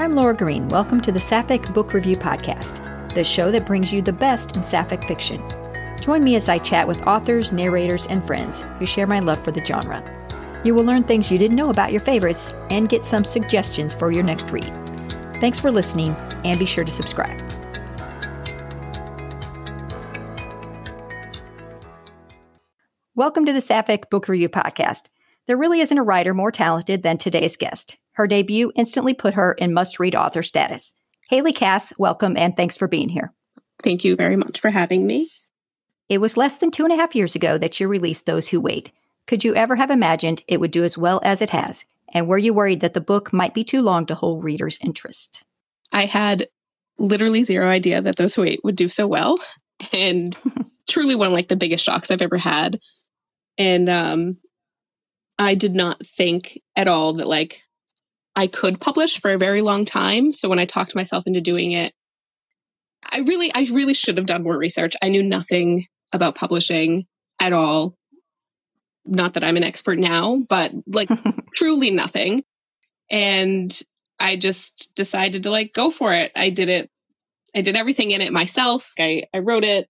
I'm 0.00 0.14
Laura 0.14 0.32
Green. 0.32 0.68
Welcome 0.68 1.00
to 1.00 1.10
the 1.10 1.18
Sapphic 1.18 1.74
Book 1.74 1.92
Review 1.92 2.16
Podcast, 2.16 3.12
the 3.14 3.24
show 3.24 3.50
that 3.50 3.66
brings 3.66 3.92
you 3.92 4.00
the 4.00 4.12
best 4.12 4.54
in 4.54 4.62
Sapphic 4.62 5.02
fiction. 5.02 5.42
Join 6.00 6.22
me 6.22 6.36
as 6.36 6.48
I 6.48 6.58
chat 6.58 6.86
with 6.86 7.04
authors, 7.04 7.50
narrators, 7.50 8.06
and 8.06 8.24
friends 8.24 8.62
who 8.78 8.86
share 8.86 9.08
my 9.08 9.18
love 9.18 9.42
for 9.42 9.50
the 9.50 9.64
genre. 9.64 10.00
You 10.64 10.76
will 10.76 10.84
learn 10.84 11.02
things 11.02 11.32
you 11.32 11.38
didn't 11.38 11.56
know 11.56 11.70
about 11.70 11.90
your 11.90 12.00
favorites 12.00 12.54
and 12.70 12.88
get 12.88 13.04
some 13.04 13.24
suggestions 13.24 13.92
for 13.92 14.12
your 14.12 14.22
next 14.22 14.52
read. 14.52 14.70
Thanks 15.40 15.58
for 15.58 15.72
listening, 15.72 16.14
and 16.44 16.60
be 16.60 16.64
sure 16.64 16.84
to 16.84 16.92
subscribe. 16.92 17.36
Welcome 23.16 23.46
to 23.46 23.52
the 23.52 23.60
Sapphic 23.60 24.10
Book 24.10 24.28
Review 24.28 24.48
Podcast. 24.48 25.08
There 25.48 25.58
really 25.58 25.80
isn't 25.80 25.98
a 25.98 26.04
writer 26.04 26.34
more 26.34 26.52
talented 26.52 27.02
than 27.02 27.18
today's 27.18 27.56
guest. 27.56 27.96
Her 28.18 28.26
debut 28.26 28.72
instantly 28.74 29.14
put 29.14 29.34
her 29.34 29.52
in 29.52 29.72
must 29.72 30.00
read 30.00 30.16
author 30.16 30.42
status. 30.42 30.92
Haley 31.30 31.52
Cass, 31.52 31.92
welcome 31.98 32.36
and 32.36 32.56
thanks 32.56 32.76
for 32.76 32.88
being 32.88 33.08
here. 33.08 33.32
Thank 33.80 34.04
you 34.04 34.16
very 34.16 34.34
much 34.34 34.58
for 34.58 34.70
having 34.70 35.06
me. 35.06 35.30
It 36.08 36.20
was 36.20 36.36
less 36.36 36.58
than 36.58 36.72
two 36.72 36.82
and 36.82 36.92
a 36.92 36.96
half 36.96 37.14
years 37.14 37.36
ago 37.36 37.58
that 37.58 37.78
you 37.78 37.86
released 37.86 38.26
Those 38.26 38.48
Who 38.48 38.60
Wait. 38.60 38.90
Could 39.28 39.44
you 39.44 39.54
ever 39.54 39.76
have 39.76 39.92
imagined 39.92 40.42
it 40.48 40.58
would 40.58 40.72
do 40.72 40.82
as 40.82 40.98
well 40.98 41.20
as 41.22 41.40
it 41.40 41.50
has? 41.50 41.84
And 42.12 42.26
were 42.26 42.38
you 42.38 42.52
worried 42.52 42.80
that 42.80 42.92
the 42.92 43.00
book 43.00 43.32
might 43.32 43.54
be 43.54 43.62
too 43.62 43.82
long 43.82 44.04
to 44.06 44.16
hold 44.16 44.42
readers' 44.42 44.80
interest? 44.82 45.44
I 45.92 46.06
had 46.06 46.48
literally 46.98 47.44
zero 47.44 47.68
idea 47.68 48.02
that 48.02 48.16
Those 48.16 48.34
Who 48.34 48.42
Wait 48.42 48.64
would 48.64 48.76
do 48.76 48.88
so 48.88 49.06
well. 49.06 49.38
And 49.92 50.36
truly 50.88 51.14
one 51.14 51.28
of 51.28 51.32
like 51.32 51.46
the 51.46 51.54
biggest 51.54 51.84
shocks 51.84 52.10
I've 52.10 52.20
ever 52.20 52.36
had. 52.36 52.80
And 53.58 53.88
um 53.88 54.38
I 55.38 55.54
did 55.54 55.76
not 55.76 56.04
think 56.04 56.60
at 56.74 56.88
all 56.88 57.12
that 57.12 57.28
like 57.28 57.62
I 58.38 58.46
could 58.46 58.80
publish 58.80 59.20
for 59.20 59.32
a 59.32 59.38
very 59.38 59.62
long 59.62 59.84
time. 59.84 60.30
So 60.30 60.48
when 60.48 60.60
I 60.60 60.64
talked 60.64 60.94
myself 60.94 61.26
into 61.26 61.40
doing 61.40 61.72
it, 61.72 61.92
I 63.02 63.24
really, 63.26 63.52
I 63.52 63.66
really 63.72 63.94
should 63.94 64.16
have 64.16 64.26
done 64.26 64.44
more 64.44 64.56
research. 64.56 64.94
I 65.02 65.08
knew 65.08 65.24
nothing 65.24 65.86
about 66.12 66.36
publishing 66.36 67.06
at 67.40 67.52
all. 67.52 67.96
Not 69.04 69.34
that 69.34 69.42
I'm 69.42 69.56
an 69.56 69.64
expert 69.64 69.98
now, 69.98 70.38
but 70.48 70.70
like 70.86 71.08
truly 71.56 71.90
nothing. 71.90 72.44
And 73.10 73.76
I 74.20 74.36
just 74.36 74.92
decided 74.94 75.42
to 75.42 75.50
like 75.50 75.72
go 75.74 75.90
for 75.90 76.14
it. 76.14 76.30
I 76.36 76.50
did 76.50 76.68
it. 76.68 76.90
I 77.56 77.62
did 77.62 77.74
everything 77.74 78.12
in 78.12 78.20
it 78.20 78.32
myself. 78.32 78.92
I, 79.00 79.24
I 79.34 79.38
wrote 79.38 79.64
it, 79.64 79.88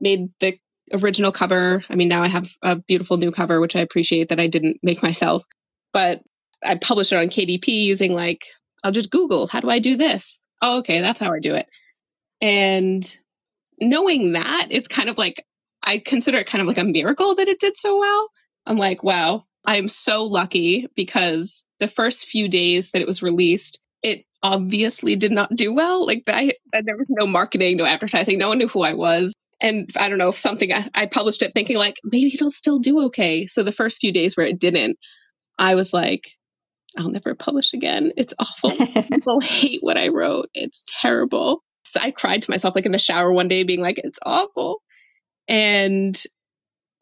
made 0.00 0.28
the 0.38 0.56
original 0.92 1.32
cover. 1.32 1.82
I 1.90 1.96
mean, 1.96 2.06
now 2.06 2.22
I 2.22 2.28
have 2.28 2.48
a 2.62 2.76
beautiful 2.76 3.16
new 3.16 3.32
cover, 3.32 3.60
which 3.60 3.74
I 3.74 3.80
appreciate 3.80 4.28
that 4.28 4.38
I 4.38 4.46
didn't 4.46 4.78
make 4.84 5.02
myself. 5.02 5.44
But 5.92 6.22
I 6.64 6.76
published 6.76 7.12
it 7.12 7.16
on 7.18 7.28
KDP 7.28 7.84
using 7.84 8.14
like, 8.14 8.44
I'll 8.84 8.92
just 8.92 9.10
Google, 9.10 9.46
how 9.46 9.60
do 9.60 9.70
I 9.70 9.78
do 9.78 9.96
this? 9.96 10.40
Oh, 10.60 10.78
okay, 10.78 11.00
that's 11.00 11.20
how 11.20 11.32
I 11.32 11.40
do 11.40 11.54
it. 11.54 11.66
And 12.40 13.18
knowing 13.80 14.32
that, 14.32 14.68
it's 14.70 14.88
kind 14.88 15.08
of 15.08 15.18
like, 15.18 15.44
I 15.82 15.98
consider 15.98 16.38
it 16.38 16.46
kind 16.46 16.62
of 16.62 16.68
like 16.68 16.78
a 16.78 16.84
miracle 16.84 17.34
that 17.34 17.48
it 17.48 17.60
did 17.60 17.76
so 17.76 17.98
well. 17.98 18.28
I'm 18.66 18.76
like, 18.76 19.02
wow, 19.02 19.42
I'm 19.64 19.88
so 19.88 20.24
lucky 20.24 20.88
because 20.94 21.64
the 21.80 21.88
first 21.88 22.26
few 22.26 22.48
days 22.48 22.90
that 22.92 23.02
it 23.02 23.08
was 23.08 23.22
released, 23.22 23.80
it 24.02 24.24
obviously 24.42 25.16
did 25.16 25.32
not 25.32 25.54
do 25.54 25.72
well. 25.72 26.06
Like, 26.06 26.24
I, 26.28 26.52
there 26.72 26.96
was 26.96 27.06
no 27.08 27.26
marketing, 27.26 27.76
no 27.76 27.84
advertising, 27.84 28.38
no 28.38 28.48
one 28.48 28.58
knew 28.58 28.68
who 28.68 28.82
I 28.82 28.94
was. 28.94 29.32
And 29.60 29.90
I 29.96 30.08
don't 30.08 30.18
know 30.18 30.28
if 30.28 30.38
something 30.38 30.72
I, 30.72 30.88
I 30.94 31.06
published 31.06 31.42
it 31.42 31.54
thinking 31.54 31.76
like 31.76 31.96
maybe 32.04 32.34
it'll 32.34 32.50
still 32.50 32.80
do 32.80 33.02
okay. 33.06 33.46
So 33.46 33.62
the 33.62 33.70
first 33.70 34.00
few 34.00 34.12
days 34.12 34.36
where 34.36 34.46
it 34.46 34.58
didn't, 34.58 34.98
I 35.58 35.76
was 35.76 35.92
like, 35.92 36.32
I'll 36.96 37.10
never 37.10 37.34
publish 37.34 37.72
again. 37.72 38.12
It's 38.16 38.34
awful. 38.38 38.70
People 39.02 39.40
hate 39.40 39.80
what 39.82 39.96
I 39.96 40.08
wrote. 40.08 40.48
It's 40.54 40.84
terrible. 41.00 41.62
So 41.84 42.00
I 42.00 42.10
cried 42.10 42.42
to 42.42 42.50
myself 42.50 42.74
like 42.74 42.86
in 42.86 42.92
the 42.92 42.98
shower 42.98 43.32
one 43.32 43.48
day, 43.48 43.64
being 43.64 43.80
like, 43.80 43.98
it's 43.98 44.18
awful. 44.24 44.82
And 45.48 46.20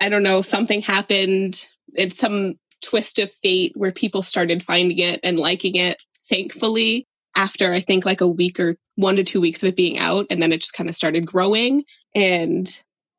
I 0.01 0.09
don't 0.09 0.23
know, 0.23 0.43
something 0.43 0.83
happened. 0.83 1.67
It's 1.95 2.19
some 2.19 2.55
twist 2.83 3.19
of 3.19 3.31
fate 3.31 3.73
where 3.75 3.93
people 3.93 4.23
started 4.23 4.63
finding 4.63 4.99
it 4.99 5.21
and 5.23 5.39
liking 5.39 5.77
it, 5.77 5.99
thankfully, 6.29 7.07
after 7.37 7.73
I 7.73 7.81
think 7.81 8.05
like 8.05 8.21
a 8.21 8.29
week 8.29 8.59
or 8.59 8.77
one 8.97 9.17
to 9.17 9.25
two 9.25 9.41
weeks 9.41 9.63
of 9.63 9.69
it 9.69 9.77
being 9.77 9.99
out. 9.99 10.27
And 10.31 10.43
then 10.43 10.53
it 10.53 10.61
just 10.61 10.75
kind 10.75 10.89
of 10.89 10.97
started 10.97 11.27
growing. 11.27 11.85
And 12.15 12.69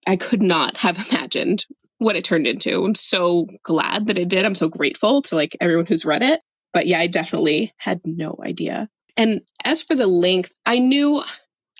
I 0.05 0.15
could 0.17 0.41
not 0.41 0.77
have 0.77 0.97
imagined 1.11 1.65
what 1.97 2.15
it 2.15 2.23
turned 2.23 2.47
into. 2.47 2.83
I'm 2.83 2.95
so 2.95 3.47
glad 3.63 4.07
that 4.07 4.17
it 4.17 4.27
did. 4.27 4.43
I'm 4.43 4.55
so 4.55 4.69
grateful 4.69 5.21
to 5.23 5.35
like 5.35 5.55
everyone 5.61 5.85
who's 5.85 6.03
read 6.03 6.23
it. 6.23 6.41
But 6.73 6.87
yeah, 6.87 6.99
I 6.99 7.07
definitely 7.07 7.73
had 7.77 8.01
no 8.05 8.37
idea. 8.43 8.89
And 9.17 9.41
as 9.63 9.81
for 9.81 9.95
the 9.95 10.07
length, 10.07 10.51
I 10.65 10.79
knew 10.79 11.23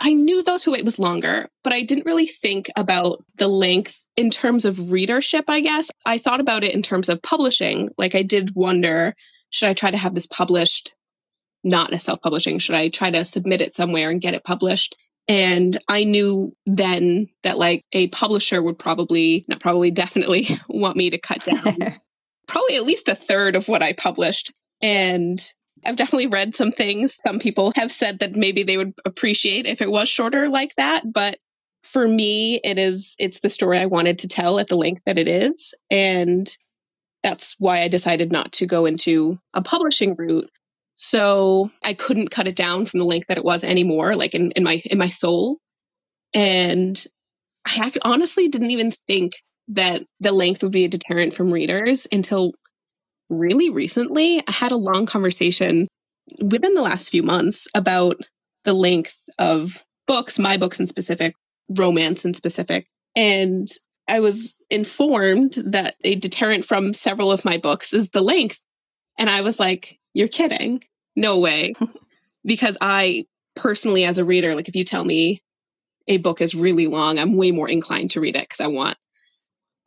I 0.04 0.14
knew 0.14 0.42
those 0.42 0.64
who 0.64 0.72
wait 0.72 0.84
was 0.84 0.98
longer, 0.98 1.48
but 1.64 1.74
I 1.74 1.84
didn't 1.84 2.08
really 2.08 2.26
think 2.26 2.72
about 2.76 3.24
the 3.36 3.48
length 3.48 4.00
in 4.18 4.32
terms 4.32 4.66
of 4.66 4.92
readership, 4.92 5.46
I 5.48 5.60
guess. 5.60 5.92
I 6.06 6.18
thought 6.18 6.40
about 6.40 6.64
it 6.64 6.74
in 6.74 6.82
terms 6.82 7.08
of 7.08 7.22
publishing. 7.22 7.90
Like 8.00 8.16
I 8.16 8.24
did 8.24 8.56
wonder, 8.56 9.14
should 9.52 9.70
I 9.70 9.74
try 9.74 9.92
to 9.92 9.98
have 9.98 10.16
this 10.16 10.26
published 10.26 10.96
not 11.64 11.94
as 11.94 12.02
self-publishing? 12.02 12.58
Should 12.58 12.74
I 12.74 12.90
try 12.90 13.12
to 13.12 13.24
submit 13.24 13.62
it 13.62 13.76
somewhere 13.76 14.10
and 14.10 14.20
get 14.20 14.34
it 14.34 14.44
published? 14.44 14.96
And 15.28 15.78
I 15.88 16.04
knew 16.04 16.56
then 16.66 17.28
that 17.44 17.60
like 17.60 17.86
a 17.92 18.08
publisher 18.08 18.62
would 18.62 18.80
probably, 18.80 19.46
not 19.48 19.60
probably, 19.60 19.92
definitely 19.92 20.60
want 20.68 20.98
me 20.98 21.12
to 21.12 21.20
cut 21.20 21.46
down 21.46 22.00
probably 22.48 22.76
at 22.76 22.86
least 22.86 23.08
a 23.08 23.16
third 23.16 23.56
of 23.56 23.68
what 23.68 23.82
I 23.84 23.94
published 23.94 24.52
and 24.82 25.40
I've 25.86 25.96
definitely 25.96 26.28
read 26.28 26.56
some 26.56 26.72
things. 26.72 27.18
Some 27.26 27.40
people 27.40 27.72
have 27.76 27.92
said 27.92 28.20
that 28.20 28.36
maybe 28.36 28.64
they 28.64 28.78
would 28.78 28.94
appreciate 29.06 29.66
if 29.66 29.82
it 29.82 29.90
was 29.90 30.10
shorter 30.10 30.50
like 30.50 30.76
that. 30.76 31.04
But 31.12 31.38
for 31.84 32.08
me, 32.08 32.60
it 32.64 32.78
is, 32.78 33.16
it's 33.18 33.40
the 33.40 33.50
story 33.50 33.80
I 33.80 33.88
wanted 33.88 34.20
to 34.20 34.28
tell 34.28 34.60
at 34.60 34.68
the 34.68 34.78
length 34.78 35.02
that 35.06 35.18
it 35.18 35.28
is. 35.28 35.74
And 35.90 36.50
that's 37.24 37.56
why 37.58 37.82
I 37.82 37.88
decided 37.88 38.32
not 38.32 38.54
to 38.54 38.68
go 38.68 38.86
into 38.86 39.40
a 39.54 39.62
publishing 39.62 40.16
route. 40.16 40.50
So 40.96 41.72
I 41.84 41.94
couldn't 41.94 42.32
cut 42.32 42.48
it 42.48 42.56
down 42.56 42.86
from 42.86 43.00
the 43.00 43.06
length 43.06 43.28
that 43.28 43.38
it 43.38 43.46
was 43.46 43.64
anymore, 43.64 44.16
like 44.16 44.36
in, 44.36 44.52
in 44.52 44.64
my, 44.64 44.82
in 44.86 44.98
my 44.98 45.08
soul. 45.08 45.58
And 46.34 47.04
I 47.66 47.92
honestly 48.04 48.48
didn't 48.48 48.72
even 48.72 48.92
think 48.92 49.34
that 49.70 50.04
the 50.20 50.32
length 50.32 50.64
would 50.64 50.72
be 50.72 50.86
a 50.86 50.90
deterrent 50.90 51.34
from 51.34 51.52
readers 51.52 52.08
until 52.12 52.54
really 53.32 53.70
recently, 53.70 54.44
I 54.46 54.52
had 54.52 54.72
a 54.72 54.78
long 54.78 55.06
conversation 55.06 55.88
within 56.42 56.74
the 56.74 56.82
last 56.82 57.10
few 57.10 57.24
months 57.24 57.68
about 57.74 58.18
the 58.64 58.74
length 58.74 59.18
of 59.40 59.84
books, 60.08 60.38
my 60.38 60.58
books 60.58 60.80
in 60.80 60.88
specific, 60.88 61.34
romance 61.70 62.26
in 62.26 62.34
specific. 62.34 62.88
And 63.16 63.68
I 64.08 64.20
was 64.20 64.62
informed 64.70 65.54
that 65.68 65.96
a 66.04 66.16
deterrent 66.16 66.66
from 66.66 66.94
several 66.94 67.32
of 67.32 67.46
my 67.46 67.58
books 67.58 67.94
is 67.94 68.10
the 68.10 68.22
length. 68.22 68.62
And 69.18 69.30
I 69.30 69.42
was 69.42 69.60
like, 69.60 69.98
you're 70.14 70.28
kidding. 70.28 70.84
No 71.16 71.40
way. 71.40 71.74
because 72.46 72.78
I 72.82 73.26
personally, 73.56 74.06
as 74.06 74.18
a 74.18 74.26
reader, 74.26 74.56
like 74.56 74.68
if 74.68 74.76
you 74.76 74.84
tell 74.84 75.04
me 75.04 75.42
a 76.08 76.18
book 76.18 76.42
is 76.42 76.56
really 76.56 76.88
long, 76.88 77.20
I'm 77.20 77.36
way 77.36 77.52
more 77.52 77.70
inclined 77.70 78.12
to 78.12 78.22
read 78.22 78.36
it 78.36 78.48
because 78.48 78.62
I 78.62 78.68
want 78.68 78.98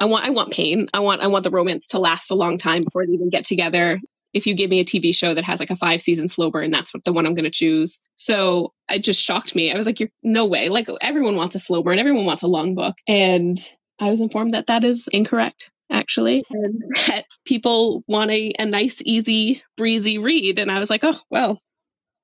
I 0.00 0.06
want 0.06 0.25
I 0.25 0.31
want 0.31 0.53
pain. 0.53 0.88
I 0.93 1.00
want 1.00 1.22
I 1.22 1.28
want 1.28 1.44
the 1.44 1.50
romance 1.50 1.88
to 1.88 1.99
last 1.99 2.31
a 2.31 2.34
long 2.34 2.59
time 2.59 2.82
before 2.82 3.06
they 3.06 3.12
even 3.12 3.31
get 3.31 3.44
together. 3.44 4.00
If 4.32 4.49
you 4.49 4.56
give 4.56 4.69
me 4.69 4.81
a 4.81 4.84
TV 4.84 5.15
show 5.15 5.32
that 5.32 5.44
has 5.44 5.60
like 5.60 5.71
a 5.71 5.77
five 5.77 6.03
season 6.03 6.27
slow 6.27 6.50
burn, 6.50 6.72
that's 6.72 6.93
what 6.93 7.05
the 7.05 7.12
one 7.12 7.25
I'm 7.25 7.34
going 7.34 7.44
to 7.44 7.50
choose. 7.50 8.00
So 8.16 8.72
it 8.88 9.04
just 9.04 9.22
shocked 9.22 9.54
me. 9.54 9.72
I 9.72 9.77
was 9.77 9.87
like, 9.87 10.00
"You're 10.00 10.10
no 10.22 10.47
way!" 10.47 10.69
Like 10.69 10.88
everyone 11.00 11.37
wants 11.37 11.54
a 11.54 11.60
slow 11.60 11.83
burn, 11.83 12.00
everyone 12.00 12.27
wants 12.27 12.43
a 12.43 12.49
long 12.49 12.75
book, 12.75 12.97
and 13.06 13.59
I 14.00 14.10
was 14.10 14.21
informed 14.21 14.54
that 14.54 14.66
that 14.66 14.83
is 14.83 15.09
incorrect 15.12 15.71
actually 15.91 16.43
and 16.50 16.83
that 17.06 17.25
people 17.44 18.03
want 18.06 18.31
a, 18.31 18.53
a 18.59 18.66
nice 18.66 19.00
easy 19.04 19.62
breezy 19.77 20.19
read 20.19 20.59
and 20.59 20.71
i 20.71 20.78
was 20.78 20.91
like 20.91 21.04
oh 21.04 21.19
well 21.31 21.60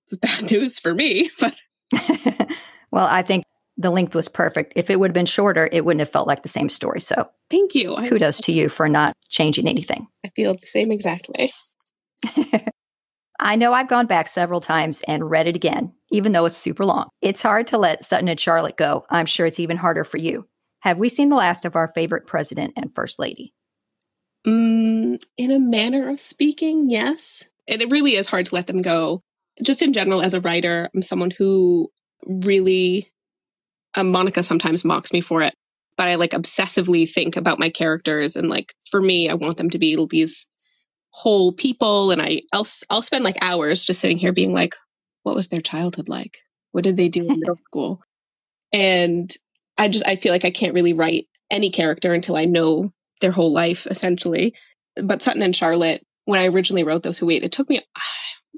it's 0.07 0.17
bad 0.17 0.51
news 0.51 0.79
for 0.79 0.95
me 0.95 1.31
but 1.39 1.57
well 2.91 3.07
i 3.07 3.23
think 3.23 3.45
the 3.81 3.91
length 3.91 4.15
was 4.15 4.29
perfect. 4.29 4.75
If 4.77 4.91
it 4.91 5.01
would 5.01 5.11
have 5.11 5.15
been 5.15 5.27
shorter, 5.27 5.69
it 5.73 5.85
wouldn't 5.85 6.01
have 6.01 6.11
felt 6.11 6.29
like 6.29 6.43
the 6.43 6.49
same 6.49 6.69
story. 6.69 7.01
So 7.01 7.31
thank 7.49 7.75
you. 7.75 7.97
Kudos 8.09 8.41
to 8.43 8.53
you 8.53 8.69
for 8.69 8.89
not 8.89 9.15
changing 9.31 9.67
anything. 9.67 10.07
I 10.25 10.29
feel 10.29 10.55
the 10.55 10.67
same 10.67 10.93
exact 10.93 11.29
way. 11.31 11.53
I 13.41 13.57
know 13.57 13.73
I've 13.73 13.89
gone 13.89 14.07
back 14.07 14.29
several 14.29 14.61
times 14.61 15.03
and 15.09 15.31
read 15.31 15.49
it 15.49 15.57
again, 15.57 15.95
even 16.11 16.33
though 16.33 16.45
it's 16.45 16.59
super 16.59 16.85
long. 16.85 17.09
It's 17.23 17.41
hard 17.41 17.67
to 17.69 17.79
let 17.79 18.05
Sutton 18.05 18.29
and 18.29 18.39
Charlotte 18.39 18.77
go. 18.77 19.07
I'm 19.09 19.25
sure 19.25 19.47
it's 19.47 19.59
even 19.59 19.79
harder 19.79 20.05
for 20.05 20.19
you. 20.19 20.47
Have 20.81 20.99
we 20.99 21.09
seen 21.09 21.31
the 21.31 21.37
last 21.37 21.65
of 21.65 21.75
our 21.75 21.89
favorite 21.89 22.27
president 22.27 22.75
and 22.77 22.95
first 22.95 23.19
lady? 23.19 23.55
Mm, 24.47 25.23
in 25.39 25.51
a 25.51 25.59
manner 25.59 26.11
of 26.11 26.21
speaking, 26.21 26.91
yes. 26.91 27.45
And 27.67 27.81
it 27.81 27.91
really 27.91 28.17
is 28.17 28.27
hard 28.27 28.47
to 28.47 28.55
let 28.55 28.67
them 28.67 28.83
go. 28.83 29.23
Just 29.63 29.81
in 29.81 29.95
general, 29.95 30.21
as 30.21 30.35
a 30.35 30.41
writer, 30.41 30.91
I'm 30.95 31.03
someone 31.03 31.31
who 31.31 31.91
really 32.27 33.11
um, 33.95 34.11
Monica 34.13 34.43
sometimes 34.43 34.85
mocks 34.85 35.13
me 35.13 35.21
for 35.21 35.43
it, 35.43 35.55
but 35.97 36.09
I 36.09 36.15
like 36.17 36.31
obsessively 36.31 37.11
think 37.11 37.37
about 37.37 37.59
my 37.59 37.71
characters 37.71 38.37
and 38.37 38.49
like 38.49 38.75
for 38.91 39.01
me, 39.01 39.29
I 39.29 39.35
want 39.35 39.57
them 39.57 39.71
to 39.71 39.79
be 39.79 39.97
these 40.09 40.47
whole 41.11 41.53
people, 41.53 42.11
and 42.11 42.23
I 42.23 42.43
I'll 42.53 42.67
I'll 42.89 43.03
spend 43.03 43.25
like 43.25 43.39
hours 43.43 43.85
just 43.85 44.01
sitting 44.01 44.19
here 44.19 44.33
being 44.33 44.53
like, 44.53 44.75
what 45.23 45.35
was 45.35 45.49
their 45.49 45.61
childhood 45.61 46.09
like? 46.09 46.39
What 46.73 46.85
did 46.85 46.97
they 46.97 47.09
do 47.09 47.29
in 47.29 47.41
middle 47.41 47.59
school? 47.67 48.01
And 48.73 49.35
I 49.77 49.89
just 49.89 50.07
I 50.07 50.17
feel 50.17 50.33
like 50.33 50.45
I 50.45 50.51
can't 50.53 50.75
really 50.75 50.93
write 50.93 51.27
any 51.51 51.71
character 51.71 52.15
until 52.15 52.37
I 52.37 52.45
know 52.45 52.93
their 53.21 53.33
whole 53.33 53.53
life 53.53 53.87
essentially. 53.87 54.55
But 54.97 55.23
Sutton 55.23 55.43
and 55.43 55.55
Charlotte, 55.55 56.05
when 56.25 56.41
I 56.41 56.47
originally 56.47 56.85
wrote 56.85 57.03
Those 57.03 57.19
Who 57.19 57.27
Wait, 57.27 57.43
it 57.43 57.53
took 57.53 57.69
me 57.69 57.83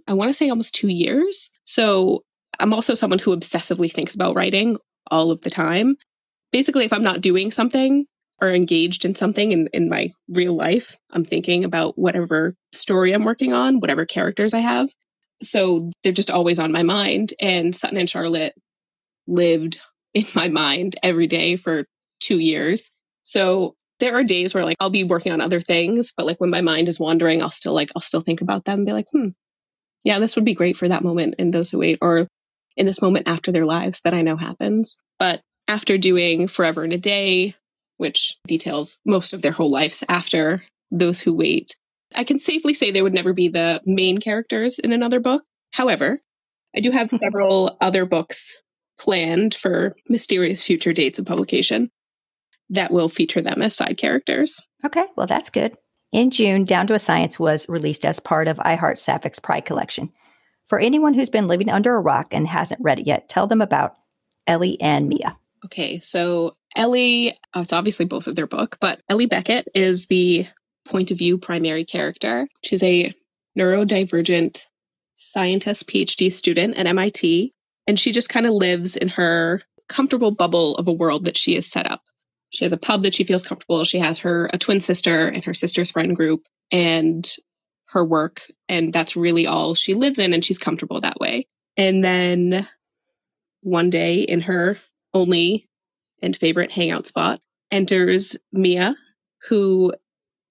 I 0.06 0.14
want 0.14 0.28
to 0.28 0.35
say 0.35 0.50
almost 0.50 0.75
2 0.75 0.88
years. 0.88 1.50
So 1.64 2.25
I'm 2.58 2.75
also 2.75 2.94
someone 2.94 3.19
who 3.19 3.35
obsessively 3.37 3.90
thinks 3.90 4.14
about 4.14 4.37
writing 4.37 4.76
all 5.10 5.31
of 5.31 5.40
the 5.40 5.50
time. 5.50 5.96
Basically, 6.50 6.84
if 6.84 6.93
I'm 6.93 7.02
not 7.02 7.20
doing 7.20 7.50
something 7.50 8.06
or 8.40 8.50
engaged 8.50 9.04
in 9.04 9.14
something 9.14 9.52
in, 9.52 9.69
in 9.72 9.88
my 9.88 10.10
real 10.28 10.54
life, 10.54 10.96
I'm 11.10 11.25
thinking 11.25 11.64
about 11.64 11.99
whatever 11.99 12.54
story 12.72 13.12
I'm 13.12 13.25
working 13.25 13.52
on, 13.52 13.81
whatever 13.81 14.04
characters 14.04 14.54
I 14.54 14.60
have. 14.60 14.88
So 15.43 15.90
they're 16.02 16.12
just 16.12 16.31
always 16.31 16.58
on 16.58 16.72
my 16.72 16.82
mind. 16.82 17.34
And 17.40 17.75
Sutton 17.75 17.99
and 17.99 18.08
Charlotte 18.08 18.54
lived 19.26 19.81
in 20.14 20.26
my 20.34 20.49
mind 20.49 20.96
every 21.02 21.26
day 21.26 21.56
for 21.56 21.84
two 22.20 22.38
years. 22.38 22.90
So 23.22 23.75
there 24.00 24.16
are 24.16 24.25
days 24.25 24.52
where 24.52 24.64
like 24.64 24.76
I'll 24.81 24.90
be 24.90 25.04
working 25.04 25.32
on 25.32 25.40
other 25.40 25.60
things, 25.60 26.12
but 26.16 26.26
like 26.26 26.40
when 26.40 26.50
my 26.50 26.60
mind 26.60 26.88
is 26.88 26.99
wandering, 26.99 27.40
I'll 27.40 27.50
still 27.50 27.72
like 27.72 27.90
I'll 27.94 28.02
still 28.02 28.20
think 28.20 28.40
about 28.40 28.64
them 28.64 28.81
and 28.81 28.87
be 28.87 28.93
like, 28.93 29.06
hmm, 29.12 29.28
yeah, 30.04 30.19
this 30.19 30.34
would 30.37 30.44
be 30.44 30.54
great 30.54 30.76
for 30.76 30.88
that 30.88 31.04
moment 31.04 31.37
in 31.38 31.50
those 31.50 31.70
who 31.70 31.78
wait, 31.78 31.99
or 32.02 32.26
in 32.76 32.86
this 32.86 33.02
moment 33.02 33.28
after 33.28 33.52
their 33.52 33.64
lives 33.64 34.00
that 34.04 34.14
I 34.14 34.22
know 34.22 34.36
happens. 34.36 34.96
But 35.19 35.40
after 35.69 35.98
doing 35.98 36.48
Forever 36.48 36.84
and 36.84 36.92
a 36.92 36.98
Day, 36.98 37.54
which 37.96 38.36
details 38.46 38.98
most 39.06 39.32
of 39.32 39.42
their 39.42 39.52
whole 39.52 39.70
lives 39.70 40.02
after 40.08 40.62
those 40.90 41.20
who 41.20 41.34
wait, 41.34 41.76
I 42.14 42.24
can 42.24 42.38
safely 42.38 42.74
say 42.74 42.90
they 42.90 43.02
would 43.02 43.14
never 43.14 43.32
be 43.32 43.48
the 43.48 43.80
main 43.84 44.19
characters 44.19 44.78
in 44.78 44.92
another 44.92 45.20
book. 45.20 45.42
However, 45.70 46.20
I 46.74 46.80
do 46.80 46.90
have 46.90 47.10
several 47.22 47.76
other 47.80 48.06
books 48.06 48.56
planned 48.98 49.54
for 49.54 49.94
mysterious 50.08 50.62
future 50.62 50.92
dates 50.92 51.18
of 51.18 51.26
publication 51.26 51.90
that 52.70 52.92
will 52.92 53.08
feature 53.08 53.42
them 53.42 53.62
as 53.62 53.75
side 53.75 53.98
characters. 53.98 54.60
Okay, 54.84 55.04
well, 55.16 55.26
that's 55.26 55.50
good. 55.50 55.76
In 56.12 56.30
June, 56.30 56.64
Down 56.64 56.86
to 56.88 56.94
a 56.94 56.98
Science 56.98 57.38
was 57.38 57.68
released 57.68 58.04
as 58.04 58.20
part 58.20 58.48
of 58.48 58.58
iHeart 58.58 58.98
SapphFic 58.98 59.42
Pride 59.42 59.64
Collection. 59.64 60.12
For 60.67 60.79
anyone 60.79 61.14
who's 61.14 61.31
been 61.31 61.49
living 61.49 61.70
under 61.70 61.94
a 61.94 62.00
rock 62.00 62.29
and 62.32 62.47
hasn't 62.47 62.81
read 62.82 63.00
it 63.00 63.06
yet, 63.06 63.29
tell 63.29 63.47
them 63.47 63.61
about 63.61 63.94
Ellie 64.47 64.81
and 64.81 65.09
Mia. 65.09 65.37
Okay, 65.64 66.00
so 66.00 66.56
Ellie, 66.75 67.35
oh, 67.55 67.61
it's 67.61 67.73
obviously 67.73 68.05
both 68.06 68.26
of 68.26 68.35
their 68.35 68.47
book, 68.47 68.79
but 68.81 69.00
Ellie 69.09 69.26
Beckett 69.26 69.69
is 69.75 70.06
the 70.06 70.47
point 70.85 71.11
of 71.11 71.19
view 71.19 71.38
primary 71.38 71.85
character. 71.85 72.49
She's 72.64 72.82
a 72.82 73.12
neurodivergent 73.59 74.64
scientist 75.14 75.87
PhD 75.87 76.32
student 76.32 76.76
at 76.76 76.87
MIT, 76.87 77.53
and 77.87 77.99
she 77.99 78.12
just 78.12 78.29
kind 78.29 78.47
of 78.47 78.55
lives 78.55 78.97
in 78.97 79.09
her 79.09 79.62
comfortable 79.88 80.31
bubble 80.31 80.76
of 80.76 80.88
a 80.88 80.93
world 80.93 81.25
that 81.25 81.37
she 81.37 81.55
has 81.55 81.67
set 81.67 81.87
up. 81.87 82.03
She 82.50 82.64
has 82.64 82.73
a 82.73 82.79
pub 82.79 83.03
that 83.03 83.14
she 83.14 83.25
feels 83.25 83.47
comfortable. 83.47 83.85
She 83.85 83.99
has 83.99 84.20
her 84.20 84.50
a 84.53 84.59
twin 84.59 84.81
sister 84.81 85.29
and 85.29 85.44
her 85.44 85.55
sister's 85.55 85.91
friend 85.91 86.17
group, 86.17 86.44
and 86.70 87.29
her 87.92 88.04
work 88.04 88.40
and 88.68 88.92
that's 88.92 89.16
really 89.16 89.46
all 89.46 89.74
she 89.74 89.94
lives 89.94 90.18
in 90.18 90.32
and 90.32 90.44
she's 90.44 90.58
comfortable 90.58 91.00
that 91.00 91.20
way. 91.20 91.46
And 91.76 92.04
then 92.04 92.68
one 93.62 93.90
day 93.90 94.20
in 94.20 94.40
her 94.42 94.78
only 95.14 95.68
and 96.22 96.36
favorite 96.36 96.72
hangout 96.72 97.06
spot 97.06 97.40
enters 97.70 98.36
Mia, 98.52 98.96
who 99.48 99.92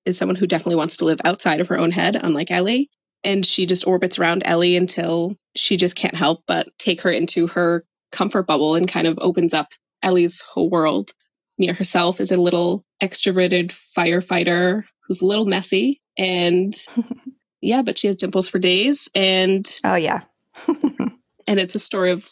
is 0.05 0.17
someone 0.17 0.35
who 0.35 0.47
definitely 0.47 0.75
wants 0.75 0.97
to 0.97 1.05
live 1.05 1.21
outside 1.23 1.61
of 1.61 1.67
her 1.67 1.77
own 1.77 1.91
head, 1.91 2.15
unlike 2.15 2.51
Ellie. 2.51 2.89
And 3.23 3.45
she 3.45 3.65
just 3.67 3.85
orbits 3.85 4.17
around 4.17 4.43
Ellie 4.45 4.75
until 4.75 5.37
she 5.55 5.77
just 5.77 5.95
can't 5.95 6.15
help 6.15 6.43
but 6.47 6.67
take 6.79 7.01
her 7.01 7.11
into 7.11 7.47
her 7.47 7.83
comfort 8.11 8.47
bubble 8.47 8.75
and 8.75 8.87
kind 8.87 9.07
of 9.07 9.19
opens 9.21 9.53
up 9.53 9.67
Ellie's 10.01 10.41
whole 10.41 10.69
world. 10.69 11.11
Mia 11.57 11.73
herself 11.73 12.19
is 12.19 12.31
a 12.31 12.41
little 12.41 12.83
extroverted 13.01 13.77
firefighter 13.95 14.83
who's 15.07 15.21
a 15.21 15.25
little 15.25 15.45
messy 15.45 16.01
and 16.17 16.75
yeah, 17.61 17.81
but 17.83 17.97
she 17.97 18.07
has 18.07 18.17
dimples 18.17 18.47
for 18.47 18.59
days. 18.59 19.09
And 19.15 19.69
oh, 19.83 19.95
yeah. 19.95 20.21
and 20.67 21.59
it's 21.59 21.75
a 21.75 21.79
story 21.79 22.11
of 22.11 22.29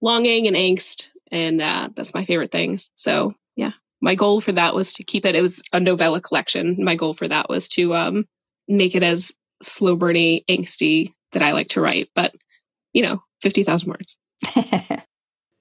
longing 0.00 0.46
and 0.46 0.56
angst. 0.56 1.08
And 1.30 1.60
uh, 1.60 1.90
that's 1.94 2.14
my 2.14 2.24
favorite 2.24 2.52
things. 2.52 2.90
So, 2.94 3.34
yeah, 3.56 3.72
my 4.00 4.14
goal 4.14 4.40
for 4.40 4.52
that 4.52 4.74
was 4.74 4.94
to 4.94 5.04
keep 5.04 5.26
it, 5.26 5.34
it 5.34 5.42
was 5.42 5.62
a 5.72 5.80
novella 5.80 6.20
collection. 6.20 6.76
My 6.78 6.94
goal 6.94 7.14
for 7.14 7.28
that 7.28 7.48
was 7.48 7.68
to 7.70 7.94
um, 7.94 8.26
make 8.68 8.94
it 8.94 9.02
as 9.02 9.32
slow 9.62 9.96
burny, 9.96 10.44
angsty 10.48 11.12
that 11.32 11.42
I 11.42 11.52
like 11.52 11.68
to 11.70 11.80
write. 11.80 12.08
But, 12.14 12.34
you 12.92 13.02
know, 13.02 13.22
50,000 13.42 13.88
words. 13.88 14.16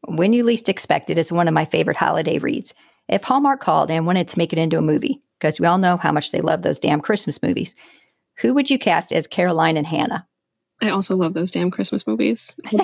when 0.05 0.33
You 0.33 0.43
Least 0.43 0.69
Expect 0.69 1.09
It 1.09 1.17
is 1.17 1.31
one 1.31 1.47
of 1.47 1.53
my 1.53 1.65
favorite 1.65 1.97
holiday 1.97 2.39
reads. 2.39 2.73
If 3.07 3.23
Hallmark 3.23 3.59
called 3.59 3.89
and 3.89 4.05
wanted 4.05 4.27
to 4.29 4.37
make 4.37 4.53
it 4.53 4.59
into 4.59 4.77
a 4.77 4.83
movie, 4.83 5.21
because 5.39 5.59
we 5.59 5.65
all 5.65 5.77
know 5.77 5.97
how 5.97 6.11
much 6.11 6.31
they 6.31 6.41
love 6.41 6.61
those 6.61 6.79
damn 6.79 7.01
Christmas 7.01 7.41
movies, 7.41 7.75
who 8.41 8.53
would 8.53 8.69
you 8.69 8.79
cast 8.79 9.11
as 9.11 9.27
Caroline 9.27 9.77
and 9.77 9.87
Hannah? 9.87 10.25
I 10.81 10.89
also 10.89 11.15
love 11.15 11.33
those 11.33 11.51
damn 11.51 11.71
Christmas 11.71 12.07
movies. 12.07 12.55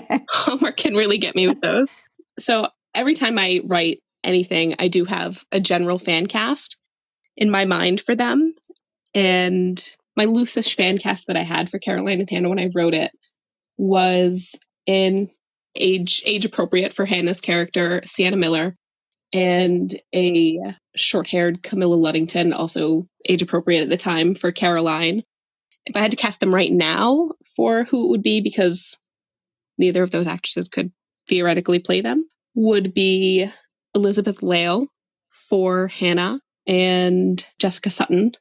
Hallmark 0.30 0.76
can 0.76 0.94
really 0.94 1.18
get 1.18 1.34
me 1.34 1.48
with 1.48 1.60
those. 1.60 1.88
So 2.38 2.68
every 2.94 3.14
time 3.14 3.38
I 3.38 3.60
write 3.64 4.00
anything, 4.22 4.74
I 4.78 4.88
do 4.88 5.04
have 5.04 5.42
a 5.50 5.60
general 5.60 5.98
fan 5.98 6.26
cast 6.26 6.76
in 7.36 7.50
my 7.50 7.64
mind 7.64 8.00
for 8.00 8.14
them. 8.14 8.54
And 9.14 9.82
my 10.16 10.26
loosest 10.26 10.74
fan 10.74 10.98
cast 10.98 11.28
that 11.28 11.36
I 11.36 11.42
had 11.42 11.70
for 11.70 11.78
Caroline 11.78 12.20
and 12.20 12.28
Hannah 12.28 12.48
when 12.48 12.58
I 12.58 12.70
wrote 12.74 12.94
it 12.94 13.12
was 13.78 14.54
in 14.86 15.30
age 15.74 16.22
age 16.26 16.44
appropriate 16.44 16.92
for 16.92 17.06
Hannah's 17.06 17.40
character, 17.40 18.02
Sienna 18.04 18.36
Miller, 18.36 18.76
and 19.32 19.94
a 20.14 20.74
short 20.96 21.26
haired 21.26 21.62
Camilla 21.62 21.96
Luddington, 21.96 22.54
also 22.54 23.06
age 23.28 23.42
appropriate 23.42 23.82
at 23.82 23.88
the 23.88 23.96
time 23.96 24.34
for 24.34 24.52
Caroline. 24.52 25.22
If 25.86 25.96
I 25.96 26.00
had 26.00 26.10
to 26.10 26.16
cast 26.16 26.40
them 26.40 26.54
right 26.54 26.72
now 26.72 27.32
for 27.56 27.84
who 27.84 28.06
it 28.06 28.10
would 28.10 28.22
be, 28.22 28.40
because 28.40 28.98
neither 29.76 30.02
of 30.02 30.10
those 30.10 30.26
actresses 30.26 30.68
could 30.68 30.92
theoretically 31.28 31.78
play 31.78 32.00
them, 32.00 32.28
would 32.54 32.94
be 32.94 33.50
Elizabeth 33.94 34.42
Lail 34.42 34.86
for 35.48 35.88
Hannah 35.88 36.40
and 36.66 37.46
Jessica 37.58 37.90
Sutton 37.90 38.32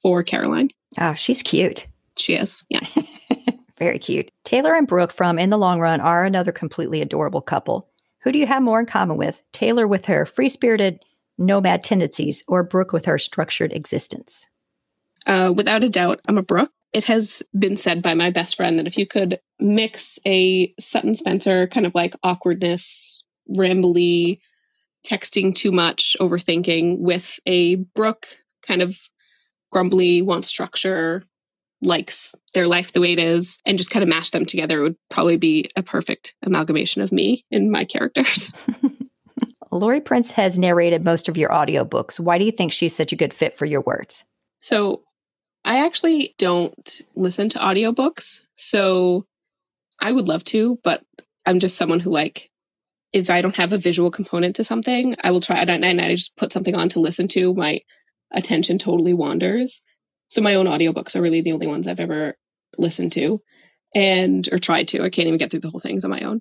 for 0.00 0.22
Caroline. 0.22 0.70
Oh, 0.98 1.14
she's 1.14 1.42
cute. 1.42 1.86
She 2.16 2.34
is, 2.34 2.64
yeah. 2.68 2.86
Very 3.78 3.98
cute. 3.98 4.30
Taylor 4.44 4.74
and 4.74 4.86
Brooke 4.86 5.12
from 5.12 5.38
In 5.38 5.50
the 5.50 5.58
Long 5.58 5.80
Run 5.80 6.00
are 6.00 6.24
another 6.24 6.52
completely 6.52 7.00
adorable 7.00 7.40
couple. 7.40 7.88
Who 8.22 8.32
do 8.32 8.38
you 8.38 8.46
have 8.46 8.62
more 8.62 8.80
in 8.80 8.86
common 8.86 9.16
with? 9.16 9.42
Taylor 9.52 9.86
with 9.86 10.06
her 10.06 10.24
free 10.24 10.48
spirited 10.48 11.00
nomad 11.38 11.82
tendencies 11.82 12.44
or 12.46 12.62
Brooke 12.62 12.92
with 12.92 13.06
her 13.06 13.18
structured 13.18 13.72
existence? 13.72 14.46
Uh, 15.26 15.52
without 15.54 15.84
a 15.84 15.88
doubt, 15.88 16.20
I'm 16.26 16.38
a 16.38 16.42
Brooke. 16.42 16.72
It 16.92 17.04
has 17.04 17.42
been 17.58 17.76
said 17.76 18.02
by 18.02 18.14
my 18.14 18.30
best 18.30 18.56
friend 18.56 18.78
that 18.78 18.86
if 18.86 18.98
you 18.98 19.06
could 19.06 19.40
mix 19.58 20.18
a 20.26 20.74
Sutton 20.78 21.14
Spencer 21.14 21.66
kind 21.66 21.86
of 21.86 21.94
like 21.94 22.14
awkwardness, 22.22 23.24
rambly, 23.50 24.40
texting 25.06 25.54
too 25.54 25.72
much, 25.72 26.16
overthinking 26.20 26.98
with 26.98 27.28
a 27.46 27.76
Brooke 27.76 28.26
kind 28.66 28.82
of 28.82 28.96
grumbly, 29.70 30.22
wants 30.22 30.48
structure, 30.48 31.22
likes 31.82 32.34
their 32.54 32.66
life 32.66 32.92
the 32.92 33.00
way 33.00 33.12
it 33.12 33.18
is 33.18 33.58
and 33.66 33.76
just 33.76 33.90
kind 33.90 34.02
of 34.02 34.08
mash 34.08 34.30
them 34.30 34.46
together 34.46 34.80
would 34.82 34.96
probably 35.10 35.36
be 35.36 35.68
a 35.76 35.82
perfect 35.82 36.34
amalgamation 36.42 37.02
of 37.02 37.12
me 37.12 37.44
and 37.50 37.70
my 37.70 37.84
characters. 37.84 38.52
Lori 39.72 40.00
Prince 40.00 40.32
has 40.32 40.58
narrated 40.58 41.04
most 41.04 41.28
of 41.28 41.36
your 41.36 41.48
audiobooks. 41.50 42.20
Why 42.20 42.38
do 42.38 42.44
you 42.44 42.52
think 42.52 42.72
she's 42.72 42.94
such 42.94 43.12
a 43.12 43.16
good 43.16 43.32
fit 43.32 43.54
for 43.54 43.64
your 43.64 43.80
words? 43.80 44.24
So, 44.58 45.02
I 45.64 45.86
actually 45.86 46.34
don't 46.38 47.02
listen 47.14 47.48
to 47.50 47.58
audiobooks. 47.58 48.42
So, 48.54 49.26
I 50.00 50.12
would 50.12 50.28
love 50.28 50.44
to, 50.44 50.78
but 50.84 51.02
I'm 51.46 51.58
just 51.58 51.78
someone 51.78 52.00
who 52.00 52.10
like 52.10 52.50
if 53.12 53.30
I 53.30 53.42
don't 53.42 53.56
have 53.56 53.72
a 53.72 53.78
visual 53.78 54.10
component 54.10 54.56
to 54.56 54.64
something, 54.64 55.16
I 55.22 55.30
will 55.30 55.40
try 55.40 55.56
and 55.56 56.00
I 56.00 56.14
just 56.14 56.36
put 56.36 56.52
something 56.52 56.74
on 56.74 56.88
to 56.90 57.00
listen 57.00 57.28
to. 57.28 57.54
My 57.54 57.80
attention 58.30 58.78
totally 58.78 59.12
wanders. 59.12 59.82
So 60.32 60.40
my 60.40 60.54
own 60.54 60.64
audiobooks 60.64 61.14
are 61.14 61.20
really 61.20 61.42
the 61.42 61.52
only 61.52 61.66
ones 61.66 61.86
I've 61.86 62.00
ever 62.00 62.38
listened 62.78 63.12
to 63.12 63.42
and 63.94 64.48
or 64.50 64.56
tried 64.56 64.88
to. 64.88 65.02
I 65.02 65.10
can't 65.10 65.28
even 65.28 65.36
get 65.36 65.50
through 65.50 65.60
the 65.60 65.68
whole 65.68 65.78
things 65.78 66.06
on 66.06 66.10
my 66.10 66.22
own. 66.22 66.40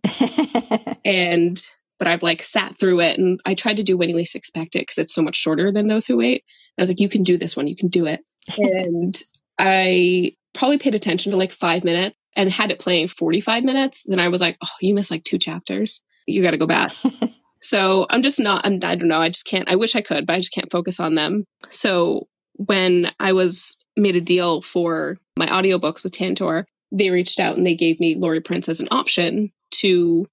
and 1.06 1.62
but 2.00 2.08
I've 2.08 2.24
like 2.24 2.42
sat 2.42 2.80
through 2.80 3.02
it 3.02 3.20
and 3.20 3.42
I 3.46 3.54
tried 3.54 3.78
to 3.78 3.84
do 3.84 3.98
When 3.98 4.08
You 4.08 4.16
Least 4.16 4.38
Expect 4.38 4.78
It 4.78 4.84
because 4.84 4.98
it's 4.98 5.14
so 5.14 5.22
much 5.22 5.36
shorter 5.36 5.74
than 5.74 5.88
those 5.88 6.06
who 6.06 6.16
wait. 6.16 6.46
And 6.78 6.82
I 6.82 6.84
was 6.84 6.90
like, 6.90 7.02
you 7.02 7.10
can 7.10 7.24
do 7.24 7.38
this 7.38 7.58
one, 7.58 7.68
you 7.68 7.76
can 7.76 7.90
do 7.90 8.06
it. 8.06 8.22
and 8.58 9.22
I 9.60 10.32
probably 10.54 10.78
paid 10.78 10.96
attention 10.96 11.34
to 11.34 11.38
like 11.38 11.52
five 11.52 11.84
minutes 11.84 12.16
and 12.34 12.50
had 12.50 12.72
it 12.72 12.80
playing 12.80 13.10
45 13.10 13.66
minutes. 13.66 14.04
Then 14.06 14.20
I 14.22 14.30
was 14.30 14.40
like, 14.40 14.58
oh, 14.64 14.70
you 14.80 14.96
missed 14.96 15.12
like 15.12 15.26
two 15.26 15.38
chapters. 15.38 16.00
You 16.26 16.42
got 16.42 16.52
to 16.52 16.58
go 16.58 16.66
back. 16.66 16.94
so 17.60 18.08
I'm 18.10 18.22
just 18.22 18.40
not, 18.40 18.66
I'm, 18.66 18.80
I 18.84 18.96
don't 18.96 19.10
know. 19.10 19.20
I 19.20 19.28
just 19.28 19.46
can't, 19.46 19.70
I 19.70 19.76
wish 19.76 19.98
I 19.98 20.02
could, 20.02 20.26
but 20.26 20.38
I 20.38 20.40
just 20.40 20.54
can't 20.54 20.72
focus 20.72 21.02
on 21.02 21.16
them. 21.16 21.44
So 21.68 22.30
when 22.66 23.12
I 23.20 23.34
was 23.34 23.78
made 23.98 24.16
a 24.16 24.22
deal 24.22 24.62
for 24.62 25.18
my 25.38 25.48
audiobooks 25.48 26.04
with 26.04 26.14
Tantor, 26.14 26.66
they 26.92 27.10
reached 27.10 27.40
out 27.40 27.58
and 27.58 27.66
they 27.66 27.76
gave 27.76 28.00
me 28.00 28.16
Lori 28.16 28.42
Prince 28.42 28.70
as 28.70 28.82
an 28.82 28.90
option 28.92 29.52
to 29.76 30.26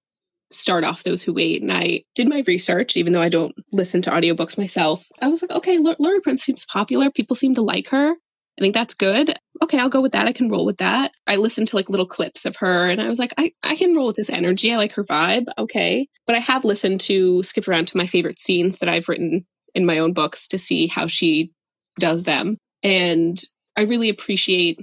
start 0.51 0.83
off 0.83 1.03
those 1.03 1.21
who 1.21 1.33
wait. 1.33 1.61
And 1.61 1.71
i 1.71 2.03
did 2.15 2.27
my 2.27 2.43
research 2.47 2.97
even 2.97 3.13
though 3.13 3.21
i 3.21 3.29
don't 3.29 3.55
listen 3.71 4.01
to 4.03 4.09
audiobooks 4.09 4.57
myself. 4.57 5.05
I 5.21 5.27
was 5.27 5.41
like 5.41 5.51
okay 5.51 5.77
Lori 5.77 6.21
Prince 6.21 6.43
seems 6.43 6.65
popular. 6.65 7.11
People 7.11 7.35
seem 7.35 7.55
to 7.55 7.61
like 7.61 7.89
her. 7.89 8.11
I 8.11 8.61
think 8.61 8.73
that's 8.73 8.95
good. 8.95 9.37
Okay 9.61 9.77
i'll 9.79 9.89
go 9.89 10.01
with 10.01 10.13
that. 10.13 10.27
I 10.27 10.33
can 10.33 10.49
roll 10.49 10.65
with 10.65 10.77
that. 10.77 11.11
I 11.27 11.35
listened 11.35 11.67
to 11.69 11.75
like 11.75 11.89
little 11.89 12.07
clips 12.07 12.45
of 12.45 12.55
her 12.57 12.89
and 12.89 12.99
i 12.99 13.07
was 13.07 13.19
like 13.19 13.33
i, 13.37 13.51
I 13.61 13.75
can 13.75 13.95
roll 13.95 14.07
with 14.07 14.15
this 14.15 14.31
energy. 14.31 14.73
I 14.73 14.77
like 14.77 14.93
her 14.93 15.03
vibe. 15.03 15.45
Okay. 15.57 16.07
But 16.25 16.35
i 16.35 16.39
have 16.39 16.65
listened 16.65 17.01
to 17.01 17.43
skip 17.43 17.67
around 17.67 17.89
to 17.89 17.97
my 17.97 18.07
favorite 18.07 18.39
scenes 18.39 18.79
that 18.79 18.89
i've 18.89 19.07
written 19.07 19.45
in 19.75 19.85
my 19.85 19.99
own 19.99 20.13
books 20.13 20.47
to 20.47 20.57
see 20.57 20.87
how 20.87 21.05
she 21.05 21.51
does 21.99 22.23
them 22.23 22.57
and 22.83 23.43
i 23.75 23.81
really 23.81 24.09
appreciate 24.09 24.79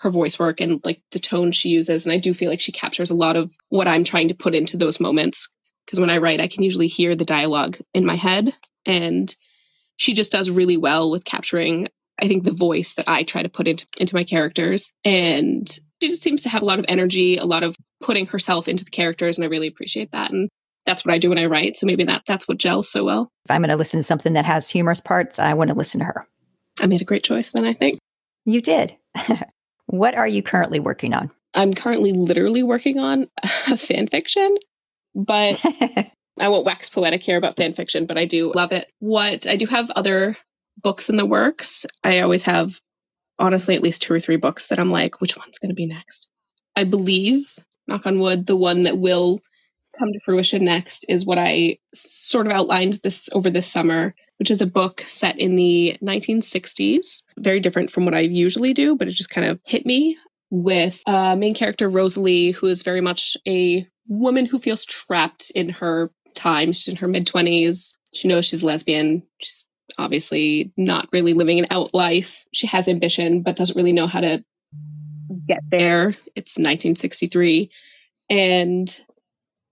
her 0.00 0.10
voice 0.10 0.38
work 0.38 0.60
and 0.60 0.80
like 0.84 1.00
the 1.10 1.18
tone 1.18 1.52
she 1.52 1.68
uses. 1.68 2.06
And 2.06 2.12
I 2.12 2.18
do 2.18 2.32
feel 2.32 2.48
like 2.48 2.60
she 2.60 2.72
captures 2.72 3.10
a 3.10 3.14
lot 3.14 3.36
of 3.36 3.52
what 3.68 3.86
I'm 3.86 4.04
trying 4.04 4.28
to 4.28 4.34
put 4.34 4.54
into 4.54 4.78
those 4.78 4.98
moments. 4.98 5.48
Because 5.84 6.00
when 6.00 6.10
I 6.10 6.18
write, 6.18 6.40
I 6.40 6.48
can 6.48 6.62
usually 6.62 6.86
hear 6.86 7.14
the 7.14 7.24
dialogue 7.24 7.76
in 7.92 8.06
my 8.06 8.16
head. 8.16 8.54
And 8.86 9.34
she 9.96 10.14
just 10.14 10.32
does 10.32 10.48
really 10.48 10.78
well 10.78 11.10
with 11.10 11.24
capturing, 11.24 11.88
I 12.18 12.28
think, 12.28 12.44
the 12.44 12.52
voice 12.52 12.94
that 12.94 13.08
I 13.08 13.24
try 13.24 13.42
to 13.42 13.50
put 13.50 13.68
into, 13.68 13.86
into 13.98 14.14
my 14.14 14.24
characters. 14.24 14.92
And 15.04 15.68
she 16.00 16.08
just 16.08 16.22
seems 16.22 16.42
to 16.42 16.48
have 16.48 16.62
a 16.62 16.66
lot 16.66 16.78
of 16.78 16.86
energy, 16.88 17.36
a 17.36 17.44
lot 17.44 17.62
of 17.62 17.76
putting 18.00 18.24
herself 18.24 18.68
into 18.68 18.86
the 18.86 18.90
characters. 18.90 19.36
And 19.36 19.44
I 19.44 19.48
really 19.48 19.68
appreciate 19.68 20.12
that. 20.12 20.30
And 20.30 20.48
that's 20.86 21.04
what 21.04 21.12
I 21.12 21.18
do 21.18 21.28
when 21.28 21.38
I 21.38 21.44
write. 21.44 21.76
So 21.76 21.86
maybe 21.86 22.04
that 22.04 22.22
that's 22.26 22.48
what 22.48 22.56
gels 22.56 22.88
so 22.88 23.04
well. 23.04 23.30
If 23.44 23.50
I'm 23.50 23.60
going 23.60 23.68
to 23.68 23.76
listen 23.76 24.00
to 24.00 24.04
something 24.04 24.32
that 24.32 24.46
has 24.46 24.70
humorous 24.70 25.02
parts, 25.02 25.38
I 25.38 25.52
want 25.52 25.68
to 25.68 25.76
listen 25.76 25.98
to 25.98 26.06
her. 26.06 26.26
I 26.80 26.86
made 26.86 27.02
a 27.02 27.04
great 27.04 27.24
choice 27.24 27.50
then, 27.50 27.64
I 27.64 27.72
think. 27.72 27.98
You 28.46 28.60
did. 28.60 28.96
What 29.90 30.14
are 30.14 30.26
you 30.26 30.40
currently 30.40 30.78
working 30.78 31.14
on? 31.14 31.32
I'm 31.52 31.74
currently 31.74 32.12
literally 32.12 32.62
working 32.62 33.00
on 33.00 33.28
a 33.42 33.76
fan 33.76 34.06
fiction, 34.06 34.56
but 35.16 35.60
I 36.38 36.48
won't 36.48 36.64
wax 36.64 36.88
poetic 36.88 37.24
here 37.24 37.36
about 37.36 37.56
fan 37.56 37.72
fiction, 37.72 38.06
but 38.06 38.16
I 38.16 38.24
do 38.24 38.52
love 38.54 38.70
it. 38.70 38.88
What 39.00 39.48
I 39.48 39.56
do 39.56 39.66
have 39.66 39.90
other 39.90 40.36
books 40.80 41.10
in 41.10 41.16
the 41.16 41.26
works. 41.26 41.86
I 42.04 42.20
always 42.20 42.44
have, 42.44 42.80
honestly, 43.40 43.74
at 43.74 43.82
least 43.82 44.02
two 44.02 44.14
or 44.14 44.20
three 44.20 44.36
books 44.36 44.68
that 44.68 44.78
I'm 44.78 44.92
like, 44.92 45.20
which 45.20 45.36
one's 45.36 45.58
going 45.58 45.70
to 45.70 45.74
be 45.74 45.86
next? 45.86 46.28
I 46.76 46.84
believe, 46.84 47.52
knock 47.88 48.06
on 48.06 48.20
wood, 48.20 48.46
the 48.46 48.54
one 48.56 48.82
that 48.82 48.96
will 48.96 49.40
come 50.00 50.12
to 50.12 50.20
fruition 50.20 50.64
next 50.64 51.04
is 51.08 51.24
what 51.24 51.38
I 51.38 51.78
sort 51.94 52.46
of 52.46 52.52
outlined 52.52 52.94
this 53.04 53.28
over 53.32 53.50
this 53.50 53.70
summer, 53.70 54.14
which 54.38 54.50
is 54.50 54.62
a 54.62 54.66
book 54.66 55.02
set 55.02 55.38
in 55.38 55.54
the 55.54 55.96
1960s. 56.02 57.22
Very 57.36 57.60
different 57.60 57.90
from 57.90 58.06
what 58.06 58.14
I 58.14 58.20
usually 58.20 58.72
do, 58.72 58.96
but 58.96 59.06
it 59.06 59.12
just 59.12 59.30
kind 59.30 59.46
of 59.46 59.60
hit 59.64 59.86
me 59.86 60.16
with 60.50 61.00
uh, 61.06 61.36
main 61.36 61.54
character 61.54 61.88
Rosalie, 61.88 62.50
who 62.50 62.66
is 62.66 62.82
very 62.82 63.00
much 63.00 63.36
a 63.46 63.86
woman 64.08 64.46
who 64.46 64.58
feels 64.58 64.84
trapped 64.84 65.50
in 65.54 65.68
her 65.68 66.10
time. 66.34 66.72
She's 66.72 66.88
in 66.88 66.96
her 66.96 67.08
mid 67.08 67.26
20s. 67.26 67.94
She 68.12 68.26
knows 68.26 68.46
she's 68.46 68.62
lesbian. 68.62 69.22
She's 69.38 69.66
obviously 69.98 70.72
not 70.76 71.08
really 71.12 71.34
living 71.34 71.58
an 71.60 71.66
out 71.70 71.94
life. 71.94 72.44
She 72.52 72.66
has 72.66 72.88
ambition, 72.88 73.42
but 73.42 73.56
doesn't 73.56 73.76
really 73.76 73.92
know 73.92 74.06
how 74.06 74.20
to 74.20 74.42
get 75.46 75.60
there. 75.70 76.08
It's 76.34 76.56
1963. 76.56 77.70
And 78.28 79.00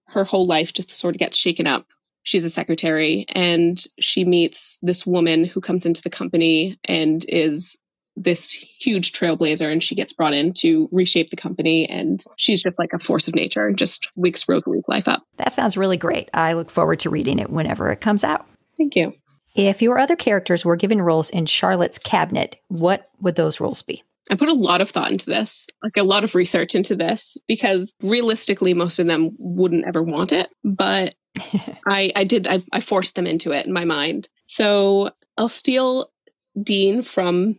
her 0.09 0.25
whole 0.25 0.47
life 0.47 0.73
just 0.73 0.91
sort 0.91 1.15
of 1.15 1.19
gets 1.19 1.37
shaken 1.37 1.67
up. 1.67 1.87
She's 2.23 2.45
a 2.45 2.50
secretary 2.50 3.25
and 3.29 3.83
she 3.99 4.25
meets 4.25 4.79
this 4.83 5.07
woman 5.07 5.45
who 5.45 5.61
comes 5.61 5.87
into 5.87 6.03
the 6.03 6.11
company 6.11 6.79
and 6.85 7.25
is 7.29 7.79
this 8.17 8.50
huge 8.50 9.12
trailblazer 9.12 9.71
and 9.71 9.83
she 9.83 9.95
gets 9.95 10.12
brought 10.12 10.35
in 10.35 10.53
to 10.53 10.88
reshape 10.93 11.31
the 11.31 11.37
company 11.37 11.87
and 11.88 12.25
she's 12.37 12.62
just 12.62 12.79
like 12.79 12.93
a 12.93 12.99
force 12.99 13.29
of 13.29 13.35
nature 13.35 13.67
and 13.67 13.79
just 13.79 14.11
wakes 14.17 14.49
Rosalie's 14.49 14.85
life 14.88 15.09
up. 15.09 15.23
That 15.37 15.53
sounds 15.53 15.77
really 15.77 15.97
great. 15.97 16.29
I 16.35 16.55
look 16.55 16.71
forward 16.71 17.00
to 17.00 17.11
reading 17.11 17.38
it 17.38 17.50
whenever 17.50 17.91
it 17.91 18.00
comes 18.00 18.25
out. 18.25 18.47
Thank 18.77 18.97
you. 18.97 19.15
If 19.55 19.83
your 19.83 19.99
other 19.99 20.17
characters 20.17 20.65
were 20.65 20.77
given 20.77 21.00
roles 21.00 21.31
in 21.31 21.47
Charlotte's 21.47 21.99
cabinet, 21.99 22.57
what 22.69 23.07
would 23.21 23.37
those 23.37 23.61
roles 23.61 23.83
be? 23.83 24.03
I 24.31 24.37
put 24.37 24.49
a 24.49 24.55
lot 24.55 24.81
of 24.81 24.91
thought 24.91 25.11
into 25.11 25.27
this, 25.27 25.67
like 25.83 25.97
a 25.97 26.03
lot 26.03 26.25
of 26.25 26.35
research 26.35 26.75
into 26.75 26.97
this, 26.97 27.37
because 27.47 27.93
realistically, 28.03 28.75
most 28.75 28.99
of 28.99 29.07
them 29.07 29.31
wouldn't 29.39 29.87
ever 29.87 30.03
want 30.03 30.33
it. 30.33 30.49
But 30.65 31.15
I, 31.87 32.11
I 32.15 32.25
did, 32.25 32.47
I, 32.47 32.61
I 32.73 32.81
forced 32.81 33.15
them 33.15 33.27
into 33.27 33.53
it 33.53 33.67
in 33.67 33.73
my 33.73 33.85
mind. 33.85 34.29
So 34.47 35.11
I'll 35.37 35.49
steal 35.49 36.11
Dean 36.61 37.03
from 37.03 37.57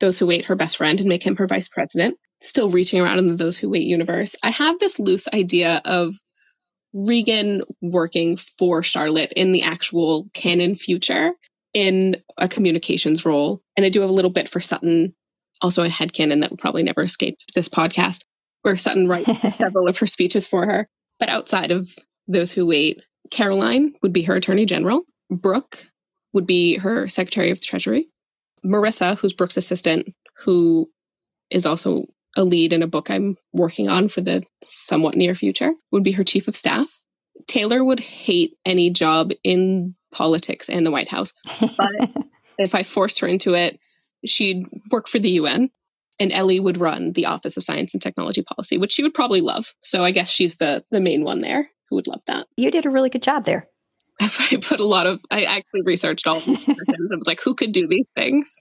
Those 0.00 0.18
Who 0.18 0.26
Wait, 0.26 0.46
her 0.46 0.56
best 0.56 0.76
friend, 0.76 1.00
and 1.00 1.08
make 1.08 1.22
him 1.22 1.36
her 1.36 1.46
vice 1.46 1.68
president, 1.68 2.18
still 2.40 2.68
reaching 2.68 3.00
around 3.00 3.18
in 3.18 3.28
the 3.28 3.36
Those 3.36 3.58
Who 3.58 3.70
Wait 3.70 3.86
universe. 3.86 4.34
I 4.42 4.50
have 4.50 4.78
this 4.78 4.98
loose 4.98 5.28
idea 5.28 5.80
of 5.84 6.14
Regan 6.92 7.62
working 7.80 8.36
for 8.36 8.82
Charlotte 8.82 9.32
in 9.36 9.52
the 9.52 9.62
actual 9.62 10.26
canon 10.34 10.74
future 10.74 11.32
in 11.72 12.16
a 12.36 12.48
communications 12.48 13.24
role. 13.24 13.62
And 13.76 13.86
I 13.86 13.90
do 13.90 14.00
have 14.00 14.10
a 14.10 14.14
little 14.14 14.30
bit 14.30 14.48
for 14.48 14.60
Sutton 14.60 15.14
also 15.60 15.84
a 15.84 15.88
headcanon 15.88 16.40
that 16.40 16.50
will 16.50 16.56
probably 16.56 16.82
never 16.82 17.02
escape 17.02 17.38
this 17.54 17.68
podcast, 17.68 18.24
where 18.62 18.76
Sutton 18.76 19.08
writes 19.08 19.30
several 19.56 19.88
of 19.88 19.98
her 19.98 20.06
speeches 20.06 20.46
for 20.46 20.64
her. 20.66 20.88
But 21.18 21.28
outside 21.28 21.70
of 21.70 21.88
those 22.28 22.52
who 22.52 22.66
wait, 22.66 23.04
Caroline 23.30 23.94
would 24.02 24.12
be 24.12 24.22
her 24.22 24.36
attorney 24.36 24.66
general. 24.66 25.02
Brooke 25.30 25.84
would 26.32 26.46
be 26.46 26.76
her 26.76 27.08
secretary 27.08 27.50
of 27.50 27.60
the 27.60 27.66
treasury. 27.66 28.06
Marissa, 28.64 29.18
who's 29.18 29.32
Brooke's 29.32 29.56
assistant, 29.56 30.14
who 30.44 30.90
is 31.50 31.66
also 31.66 32.06
a 32.36 32.44
lead 32.44 32.72
in 32.72 32.82
a 32.82 32.86
book 32.86 33.10
I'm 33.10 33.36
working 33.52 33.88
on 33.88 34.08
for 34.08 34.20
the 34.20 34.44
somewhat 34.64 35.16
near 35.16 35.34
future, 35.34 35.72
would 35.90 36.04
be 36.04 36.12
her 36.12 36.24
chief 36.24 36.48
of 36.48 36.56
staff. 36.56 36.88
Taylor 37.46 37.82
would 37.82 38.00
hate 38.00 38.56
any 38.64 38.90
job 38.90 39.32
in 39.42 39.94
politics 40.12 40.68
and 40.68 40.84
the 40.84 40.90
White 40.90 41.08
House. 41.08 41.32
But 42.58 42.66
if 42.66 42.74
I 42.74 42.82
forced 42.82 43.20
her 43.20 43.26
into 43.26 43.54
it, 43.54 43.80
she'd 44.24 44.66
work 44.90 45.08
for 45.08 45.18
the 45.18 45.30
UN 45.30 45.70
and 46.20 46.32
Ellie 46.32 46.60
would 46.60 46.76
run 46.76 47.12
the 47.12 47.26
Office 47.26 47.56
of 47.56 47.64
Science 47.64 47.94
and 47.94 48.02
Technology 48.02 48.42
Policy, 48.42 48.76
which 48.76 48.92
she 48.92 49.02
would 49.02 49.14
probably 49.14 49.40
love. 49.40 49.72
So 49.80 50.04
I 50.04 50.10
guess 50.10 50.30
she's 50.30 50.56
the 50.56 50.84
the 50.90 51.00
main 51.00 51.24
one 51.24 51.40
there 51.40 51.70
who 51.88 51.96
would 51.96 52.06
love 52.06 52.22
that. 52.26 52.46
You 52.56 52.70
did 52.70 52.86
a 52.86 52.90
really 52.90 53.08
good 53.08 53.22
job 53.22 53.44
there. 53.44 53.66
I 54.20 54.58
put 54.62 54.80
a 54.80 54.84
lot 54.84 55.06
of 55.06 55.20
I 55.30 55.44
actually 55.44 55.82
researched 55.82 56.26
all 56.26 56.40
these 56.40 56.58
I 56.68 56.74
was 57.10 57.26
like, 57.26 57.40
who 57.42 57.54
could 57.54 57.72
do 57.72 57.88
these 57.88 58.06
things? 58.14 58.54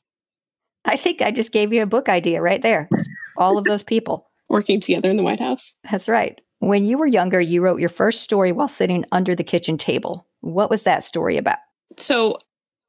I 0.85 0.95
think 0.95 1.21
I 1.21 1.31
just 1.31 1.51
gave 1.51 1.73
you 1.73 1.83
a 1.83 1.87
book 1.87 2.07
idea 2.07 2.41
right 2.41 2.61
there. 2.61 2.89
All 3.37 3.57
of 3.57 3.65
those 3.65 3.83
people 3.83 4.29
working 4.49 4.79
together 4.79 5.09
in 5.09 5.17
the 5.17 5.23
White 5.23 5.41
House. 5.41 5.73
That's 5.91 6.07
right. 6.07 6.39
When 6.59 6.85
you 6.85 6.97
were 6.97 7.05
younger, 7.05 7.39
you 7.39 7.61
wrote 7.61 7.79
your 7.79 7.89
first 7.89 8.21
story 8.21 8.51
while 8.51 8.67
sitting 8.67 9.05
under 9.11 9.35
the 9.35 9.43
kitchen 9.43 9.77
table. 9.77 10.25
What 10.41 10.69
was 10.69 10.83
that 10.83 11.03
story 11.03 11.37
about? 11.37 11.57
So, 11.97 12.37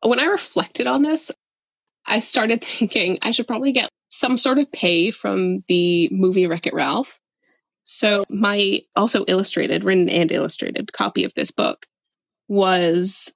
when 0.02 0.18
I 0.18 0.24
reflected 0.24 0.86
on 0.86 1.02
this, 1.02 1.30
I 2.06 2.20
started 2.20 2.62
thinking 2.64 3.18
I 3.22 3.30
should 3.30 3.46
probably 3.46 3.72
get 3.72 3.90
some 4.08 4.36
sort 4.36 4.58
of 4.58 4.72
pay 4.72 5.10
from 5.10 5.62
the 5.68 6.08
movie 6.10 6.46
Wreck 6.46 6.66
It 6.66 6.74
Ralph. 6.74 7.18
So 7.82 8.24
my 8.28 8.82
also 8.94 9.24
illustrated, 9.26 9.84
written 9.84 10.08
and 10.08 10.30
illustrated 10.30 10.92
copy 10.92 11.24
of 11.24 11.34
this 11.34 11.50
book 11.50 11.86
was 12.48 13.32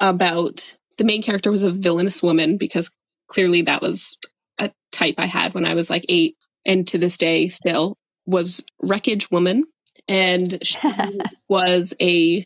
about 0.00 0.74
the 0.96 1.04
main 1.04 1.22
character 1.22 1.50
was 1.50 1.62
a 1.62 1.70
villainous 1.70 2.22
woman 2.22 2.56
because 2.56 2.90
clearly 3.28 3.62
that 3.62 3.82
was 3.82 4.18
a 4.58 4.72
type 4.90 5.16
I 5.18 5.26
had 5.26 5.54
when 5.54 5.64
I 5.64 5.74
was 5.74 5.90
like 5.90 6.04
eight 6.08 6.36
and 6.66 6.86
to 6.88 6.98
this 6.98 7.18
day 7.18 7.48
still 7.48 7.96
was 8.26 8.64
Wreckage 8.82 9.30
Woman. 9.30 9.64
And 10.06 10.58
she 10.62 10.78
was 11.48 11.94
a 12.00 12.44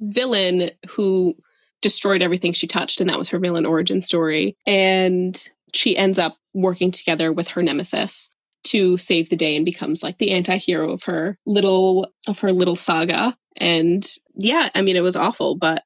villain 0.00 0.70
who 0.90 1.34
destroyed 1.80 2.22
everything 2.22 2.52
she 2.52 2.66
touched, 2.66 3.00
and 3.00 3.10
that 3.10 3.18
was 3.18 3.28
her 3.30 3.38
villain 3.38 3.66
origin 3.66 4.00
story. 4.00 4.56
And 4.66 5.48
she 5.74 5.96
ends 5.96 6.18
up 6.18 6.36
working 6.54 6.90
together 6.90 7.32
with 7.32 7.48
her 7.48 7.62
nemesis 7.62 8.34
to 8.64 8.96
save 8.98 9.30
the 9.30 9.36
day 9.36 9.56
and 9.56 9.64
becomes 9.64 10.02
like 10.02 10.18
the 10.18 10.32
anti-hero 10.32 10.90
of 10.90 11.04
her 11.04 11.38
little 11.46 12.12
of 12.26 12.40
her 12.40 12.52
little 12.52 12.76
saga. 12.76 13.36
And 13.56 14.06
yeah, 14.34 14.68
I 14.74 14.82
mean 14.82 14.96
it 14.96 15.02
was 15.02 15.16
awful, 15.16 15.56
but 15.56 15.84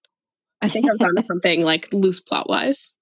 I 0.60 0.68
think 0.68 0.86
I 0.88 0.92
was 0.92 1.00
on 1.18 1.26
something 1.26 1.62
like 1.62 1.92
loose 1.92 2.20
plot 2.20 2.48
wise. 2.48 2.94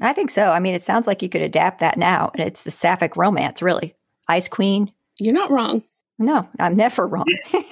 I 0.00 0.12
think 0.12 0.30
so. 0.30 0.50
I 0.50 0.60
mean, 0.60 0.74
it 0.74 0.82
sounds 0.82 1.06
like 1.06 1.22
you 1.22 1.30
could 1.30 1.40
adapt 1.40 1.80
that 1.80 1.96
now, 1.96 2.30
and 2.34 2.46
it's 2.46 2.64
the 2.64 2.70
sapphic 2.70 3.16
romance, 3.16 3.62
really. 3.62 3.94
Ice 4.28 4.46
Queen. 4.46 4.92
You're 5.18 5.32
not 5.32 5.50
wrong. 5.50 5.82
No, 6.18 6.48
I'm 6.58 6.74
never 6.74 7.06
wrong. 7.06 7.24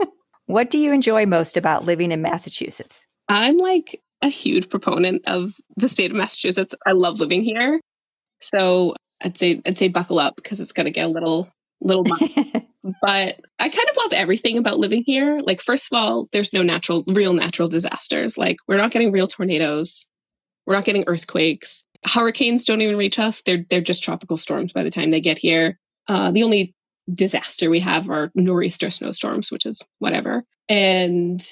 what 0.46 0.70
do 0.70 0.78
you 0.78 0.92
enjoy 0.92 1.24
most 1.24 1.56
about 1.56 1.86
living 1.86 2.12
in 2.12 2.20
Massachusetts? 2.20 3.06
I'm 3.28 3.56
like 3.56 4.02
a 4.22 4.28
huge 4.28 4.70
proponent 4.70 5.22
of 5.26 5.52
the 5.76 5.88
state 5.88 6.10
of 6.10 6.16
Massachusetts. 6.16 6.74
I 6.86 6.92
love 6.92 7.20
living 7.20 7.42
here. 7.42 7.80
So 8.40 8.94
I'd 9.22 9.38
say 9.38 9.60
I'd 9.66 9.78
say 9.78 9.88
buckle 9.88 10.18
up 10.18 10.36
because 10.36 10.60
it's 10.60 10.72
gonna 10.72 10.90
get 10.90 11.06
a 11.06 11.08
little 11.08 11.48
little 11.80 12.04
but 13.02 13.40
I 13.58 13.68
kind 13.68 13.88
of 13.90 13.96
love 13.96 14.12
everything 14.12 14.58
about 14.58 14.78
living 14.78 15.02
here. 15.06 15.40
Like 15.42 15.60
first 15.60 15.88
of 15.90 15.96
all, 15.98 16.28
there's 16.32 16.52
no 16.52 16.62
natural 16.62 17.04
real 17.06 17.32
natural 17.32 17.68
disasters. 17.68 18.36
Like 18.36 18.56
we're 18.68 18.76
not 18.76 18.90
getting 18.90 19.12
real 19.12 19.26
tornadoes. 19.26 20.06
We're 20.66 20.74
not 20.74 20.84
getting 20.84 21.04
earthquakes. 21.06 21.84
Hurricanes 22.04 22.64
don't 22.64 22.82
even 22.82 22.96
reach 22.96 23.18
us. 23.18 23.42
They're 23.42 23.64
they're 23.68 23.80
just 23.80 24.04
tropical 24.04 24.36
storms 24.36 24.72
by 24.72 24.82
the 24.82 24.90
time 24.90 25.10
they 25.10 25.20
get 25.20 25.38
here. 25.38 25.78
Uh, 26.06 26.30
the 26.30 26.42
only 26.42 26.74
disaster 27.12 27.70
we 27.70 27.80
have 27.80 28.08
are 28.10 28.30
nor'easter 28.34 28.90
snowstorms, 28.90 29.50
which 29.50 29.66
is 29.66 29.82
whatever. 29.98 30.44
And 30.68 31.42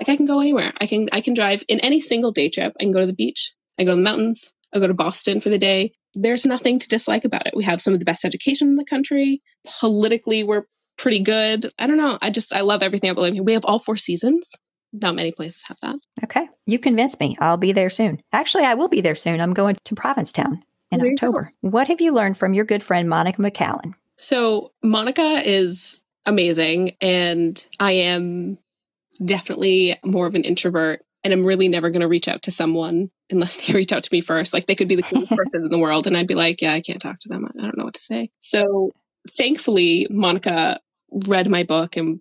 like 0.00 0.08
I 0.08 0.16
can 0.16 0.26
go 0.26 0.40
anywhere. 0.40 0.72
I 0.80 0.86
can 0.86 1.08
I 1.12 1.20
can 1.20 1.34
drive 1.34 1.62
in 1.68 1.80
any 1.80 2.00
single 2.00 2.32
day 2.32 2.48
trip. 2.48 2.72
I 2.80 2.84
can 2.84 2.92
go 2.92 3.00
to 3.00 3.06
the 3.06 3.12
beach. 3.12 3.52
I 3.78 3.84
go 3.84 3.92
to 3.92 3.96
the 3.96 4.02
mountains. 4.02 4.50
I 4.74 4.78
go 4.78 4.86
to 4.86 4.94
Boston 4.94 5.40
for 5.40 5.50
the 5.50 5.58
day. 5.58 5.92
There's 6.14 6.46
nothing 6.46 6.78
to 6.78 6.88
dislike 6.88 7.24
about 7.24 7.46
it. 7.46 7.54
We 7.54 7.64
have 7.64 7.82
some 7.82 7.92
of 7.92 7.98
the 7.98 8.06
best 8.06 8.24
education 8.24 8.68
in 8.68 8.76
the 8.76 8.84
country. 8.84 9.42
Politically, 9.80 10.42
we're 10.42 10.64
pretty 10.96 11.20
good. 11.20 11.70
I 11.78 11.86
don't 11.86 11.98
know. 11.98 12.18
I 12.20 12.30
just 12.30 12.54
I 12.54 12.62
love 12.62 12.82
everything 12.82 13.10
about 13.10 13.22
living 13.22 13.34
here. 13.34 13.42
We 13.44 13.52
have 13.52 13.64
all 13.64 13.78
four 13.78 13.96
seasons. 13.96 14.50
Not 14.92 15.14
many 15.14 15.32
places 15.32 15.62
have 15.68 15.78
that. 15.82 15.96
Okay. 16.24 16.48
You 16.66 16.78
convinced 16.78 17.20
me. 17.20 17.36
I'll 17.38 17.58
be 17.58 17.72
there 17.72 17.90
soon. 17.90 18.22
Actually, 18.32 18.64
I 18.64 18.74
will 18.74 18.88
be 18.88 19.02
there 19.02 19.14
soon. 19.14 19.40
I'm 19.40 19.54
going 19.54 19.76
to 19.84 19.94
Provincetown 19.94 20.64
in 20.90 21.00
There 21.00 21.12
October. 21.12 21.52
What 21.60 21.88
have 21.88 22.00
you 22.00 22.12
learned 22.12 22.38
from 22.38 22.54
your 22.54 22.64
good 22.64 22.82
friend 22.82 23.08
Monica 23.08 23.40
McCallan? 23.40 23.94
So 24.16 24.72
Monica 24.82 25.42
is 25.48 26.02
amazing, 26.26 26.96
and 27.00 27.64
I 27.78 27.92
am 27.92 28.58
definitely 29.24 29.98
more 30.04 30.26
of 30.26 30.34
an 30.34 30.44
introvert. 30.44 31.04
And 31.22 31.32
I'm 31.32 31.42
really 31.42 31.68
never 31.68 31.90
going 31.90 32.00
to 32.00 32.08
reach 32.08 32.28
out 32.28 32.42
to 32.42 32.50
someone 32.50 33.10
unless 33.30 33.56
they 33.56 33.72
reach 33.74 33.92
out 33.92 34.02
to 34.04 34.12
me 34.12 34.20
first. 34.20 34.52
Like 34.52 34.66
they 34.66 34.74
could 34.74 34.88
be 34.88 34.96
the 34.96 35.02
coolest 35.02 35.30
person 35.36 35.64
in 35.64 35.70
the 35.70 35.78
world, 35.78 36.06
and 36.06 36.16
I'd 36.16 36.26
be 36.26 36.34
like, 36.34 36.62
"Yeah, 36.62 36.72
I 36.72 36.80
can't 36.80 37.02
talk 37.02 37.20
to 37.20 37.28
them. 37.28 37.46
I 37.46 37.62
don't 37.62 37.76
know 37.76 37.84
what 37.84 37.94
to 37.94 38.00
say." 38.00 38.30
So 38.38 38.92
thankfully, 39.36 40.06
Monica 40.10 40.80
read 41.10 41.48
my 41.48 41.64
book 41.64 41.96
and 41.96 42.20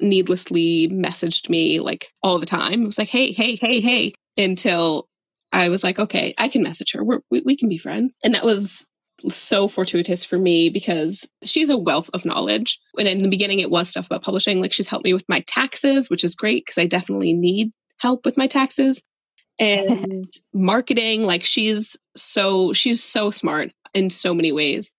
needlessly 0.00 0.88
messaged 0.88 1.50
me 1.50 1.80
like 1.80 2.12
all 2.22 2.38
the 2.38 2.46
time. 2.46 2.82
It 2.82 2.86
was 2.86 2.98
like, 2.98 3.08
"Hey, 3.08 3.32
hey, 3.32 3.56
hey, 3.60 3.80
hey," 3.80 4.14
until 4.38 5.06
I 5.52 5.68
was 5.68 5.84
like, 5.84 5.98
"Okay, 5.98 6.34
I 6.38 6.48
can 6.48 6.62
message 6.62 6.92
her. 6.92 7.04
We're, 7.04 7.20
we 7.30 7.42
we 7.44 7.56
can 7.56 7.68
be 7.68 7.78
friends." 7.78 8.18
And 8.24 8.34
that 8.34 8.44
was 8.44 8.86
so 9.28 9.68
fortuitous 9.68 10.24
for 10.24 10.38
me 10.38 10.70
because 10.70 11.28
she's 11.42 11.70
a 11.70 11.76
wealth 11.76 12.10
of 12.14 12.24
knowledge. 12.24 12.80
And 12.98 13.08
in 13.08 13.18
the 13.18 13.28
beginning, 13.28 13.60
it 13.60 13.70
was 13.70 13.88
stuff 13.88 14.06
about 14.06 14.22
publishing. 14.22 14.60
Like 14.60 14.72
she's 14.72 14.88
helped 14.88 15.04
me 15.04 15.14
with 15.14 15.28
my 15.28 15.40
taxes, 15.46 16.08
which 16.08 16.24
is 16.24 16.34
great 16.34 16.64
because 16.64 16.78
I 16.78 16.86
definitely 16.86 17.32
need 17.34 17.72
help 17.98 18.24
with 18.24 18.36
my 18.36 18.46
taxes 18.46 19.02
and 19.58 20.30
marketing. 20.52 21.22
Like 21.24 21.44
she's 21.44 21.96
so, 22.16 22.72
she's 22.72 23.02
so 23.02 23.30
smart 23.30 23.72
in 23.94 24.10
so 24.10 24.34
many 24.34 24.52
ways. 24.52 24.92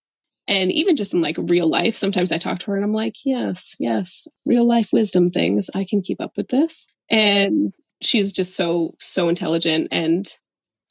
And 0.48 0.72
even 0.72 0.96
just 0.96 1.14
in 1.14 1.22
like 1.22 1.38
real 1.40 1.68
life, 1.68 1.96
sometimes 1.96 2.32
I 2.32 2.38
talk 2.38 2.60
to 2.60 2.72
her 2.72 2.76
and 2.76 2.84
I'm 2.84 2.94
like, 2.94 3.16
yes, 3.24 3.76
yes, 3.80 4.28
real 4.46 4.68
life 4.68 4.90
wisdom 4.92 5.32
things. 5.32 5.70
I 5.74 5.86
can 5.86 6.02
keep 6.02 6.20
up 6.20 6.36
with 6.36 6.50
this. 6.50 6.88
And 7.10 7.74
she's 8.02 8.32
just 8.32 8.56
so, 8.56 8.96
so 9.00 9.30
intelligent. 9.30 9.90
And 9.92 10.28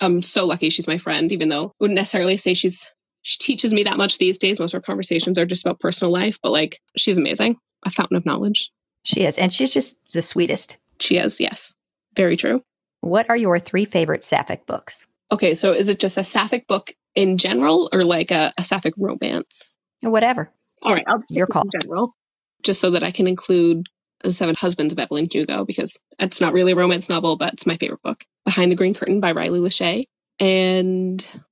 I'm 0.01 0.23
so 0.23 0.47
lucky 0.47 0.71
she's 0.71 0.87
my 0.87 0.99
friend, 0.99 1.31
even 1.33 1.49
though 1.49 1.67
I 1.67 1.73
wouldn't 1.81 1.97
necessarily 1.97 2.37
say 2.37 2.55
she's 2.55 2.91
she 3.23 3.39
teaches 3.39 3.73
me 3.73 3.85
that 3.85 3.97
much 3.97 4.19
these 4.19 4.39
days. 4.39 4.61
Most 4.61 4.75
of 4.75 4.79
our 4.79 4.83
conversations 4.83 5.39
are 5.39 5.47
just 5.47 5.65
about 5.65 5.81
personal 5.81 6.13
life, 6.13 6.39
but 6.43 6.51
like 6.53 6.81
she's 6.97 7.19
amazing, 7.19 7.57
a 7.85 7.91
fountain 7.91 8.17
of 8.17 8.27
knowledge. 8.27 8.71
She 9.05 9.25
is, 9.25 9.39
and 9.39 9.53
she's 9.53 9.73
just 9.73 9.97
the 10.13 10.23
sweetest. 10.23 10.77
She 10.99 11.17
is, 11.17 11.41
yes, 11.41 11.75
very 12.15 12.37
true. 12.37 12.63
What 13.01 13.31
are 13.31 13.37
your 13.37 13.59
three 13.59 13.85
favorite 13.85 14.25
sapphic 14.25 14.67
books? 14.67 15.07
Okay, 15.33 15.55
so 15.55 15.73
is 15.73 15.89
it 15.89 16.01
just 16.01 16.19
a 16.19 16.25
sapphic 16.25 16.67
book 16.67 16.93
in 17.15 17.39
general, 17.39 17.89
or 17.93 18.05
like 18.05 18.31
a, 18.31 18.53
a 18.59 18.65
sapphic 18.65 18.95
romance? 18.99 19.75
Whatever. 20.01 20.53
All 20.83 20.93
right, 20.93 21.05
I'll 21.07 21.23
Your 21.31 21.47
call. 21.47 21.63
In 21.63 21.81
general, 21.81 22.15
just 22.63 22.81
so 22.81 22.91
that 22.91 23.05
I 23.05 23.11
can 23.11 23.27
include 23.27 23.87
the 24.23 24.33
Seven 24.33 24.55
Husbands 24.55 24.93
of 24.93 24.99
Evelyn 24.99 25.29
Hugo 25.31 25.65
because 25.65 25.99
it's 26.19 26.41
not 26.41 26.53
really 26.53 26.73
a 26.73 26.77
romance 26.77 27.09
novel, 27.09 27.37
but 27.37 27.55
it's 27.55 27.67
my 27.67 27.77
favorite 27.77 28.03
book. 28.03 28.25
Behind 28.45 28.71
the 28.71 28.77
Green 28.77 28.95
Curtain 28.95 29.21
by 29.21 29.33
Riley 29.33 29.61
LaShea, 29.61 30.07
and 30.39 31.43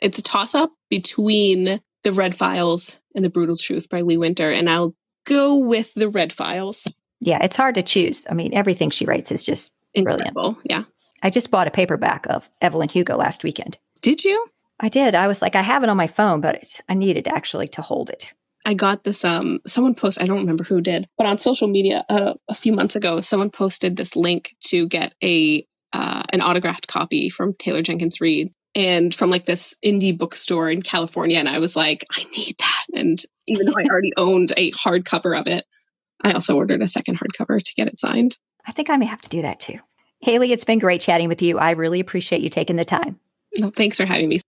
it's 0.00 0.18
a 0.18 0.22
toss 0.22 0.54
up 0.54 0.72
between 0.90 1.80
The 2.02 2.12
Red 2.12 2.36
Files 2.36 3.00
and 3.14 3.24
The 3.24 3.30
Brutal 3.30 3.56
Truth 3.56 3.88
by 3.88 4.00
Lee 4.00 4.16
Winter, 4.16 4.50
and 4.50 4.68
I'll 4.68 4.94
go 5.26 5.58
with 5.58 5.92
The 5.94 6.08
Red 6.08 6.32
Files. 6.32 6.86
Yeah, 7.20 7.42
it's 7.42 7.56
hard 7.56 7.76
to 7.76 7.82
choose. 7.82 8.26
I 8.28 8.34
mean, 8.34 8.54
everything 8.54 8.90
she 8.90 9.06
writes 9.06 9.32
is 9.32 9.44
just 9.44 9.72
brilliant. 9.94 10.28
Incredible, 10.28 10.58
yeah. 10.64 10.84
I 11.22 11.30
just 11.30 11.50
bought 11.50 11.66
a 11.66 11.72
paperback 11.72 12.26
of 12.28 12.48
Evelyn 12.60 12.88
Hugo 12.88 13.16
last 13.16 13.42
weekend. 13.42 13.78
Did 14.02 14.22
you? 14.24 14.46
I 14.78 14.90
did. 14.90 15.14
I 15.14 15.26
was 15.26 15.40
like, 15.40 15.56
I 15.56 15.62
have 15.62 15.82
it 15.82 15.88
on 15.88 15.96
my 15.96 16.06
phone, 16.06 16.40
but 16.42 16.56
it's, 16.56 16.82
I 16.88 16.94
needed 16.94 17.26
actually 17.26 17.68
to 17.68 17.82
hold 17.82 18.10
it. 18.10 18.34
I 18.66 18.74
got 18.74 19.04
this. 19.04 19.24
Um, 19.24 19.60
someone 19.66 19.94
posted. 19.94 20.24
I 20.24 20.26
don't 20.26 20.40
remember 20.40 20.64
who 20.64 20.80
did, 20.80 21.08
but 21.16 21.26
on 21.26 21.38
social 21.38 21.68
media 21.68 22.04
uh, 22.08 22.34
a 22.48 22.54
few 22.54 22.72
months 22.72 22.96
ago, 22.96 23.20
someone 23.20 23.50
posted 23.50 23.96
this 23.96 24.16
link 24.16 24.54
to 24.66 24.88
get 24.88 25.14
a 25.22 25.66
uh, 25.92 26.24
an 26.30 26.42
autographed 26.42 26.88
copy 26.88 27.30
from 27.30 27.54
Taylor 27.54 27.80
Jenkins 27.80 28.20
Reid 28.20 28.52
and 28.76 29.14
from 29.14 29.30
like 29.30 29.46
this 29.46 29.74
indie 29.82 30.16
bookstore 30.16 30.70
in 30.70 30.82
California. 30.82 31.38
And 31.38 31.48
I 31.48 31.58
was 31.58 31.74
like, 31.74 32.04
I 32.14 32.24
need 32.36 32.56
that. 32.58 32.84
And 32.92 33.20
even 33.46 33.66
though 33.66 33.74
I 33.76 33.84
already 33.90 34.12
owned 34.16 34.52
a 34.56 34.70
hardcover 34.72 35.38
of 35.38 35.46
it, 35.46 35.64
I 36.22 36.32
also 36.32 36.56
ordered 36.56 36.82
a 36.82 36.86
second 36.86 37.18
hardcover 37.18 37.60
to 37.60 37.74
get 37.74 37.88
it 37.88 37.98
signed. 37.98 38.36
I 38.66 38.72
think 38.72 38.90
I 38.90 38.98
may 38.98 39.06
have 39.06 39.22
to 39.22 39.30
do 39.30 39.42
that 39.42 39.60
too. 39.60 39.78
Haley, 40.20 40.52
it's 40.52 40.64
been 40.64 40.78
great 40.78 41.00
chatting 41.00 41.28
with 41.28 41.40
you. 41.40 41.58
I 41.58 41.70
really 41.72 42.00
appreciate 42.00 42.42
you 42.42 42.50
taking 42.50 42.76
the 42.76 42.84
time. 42.84 43.18
No, 43.56 43.70
thanks 43.70 43.96
for 43.96 44.04
having 44.04 44.28
me. 44.28 44.40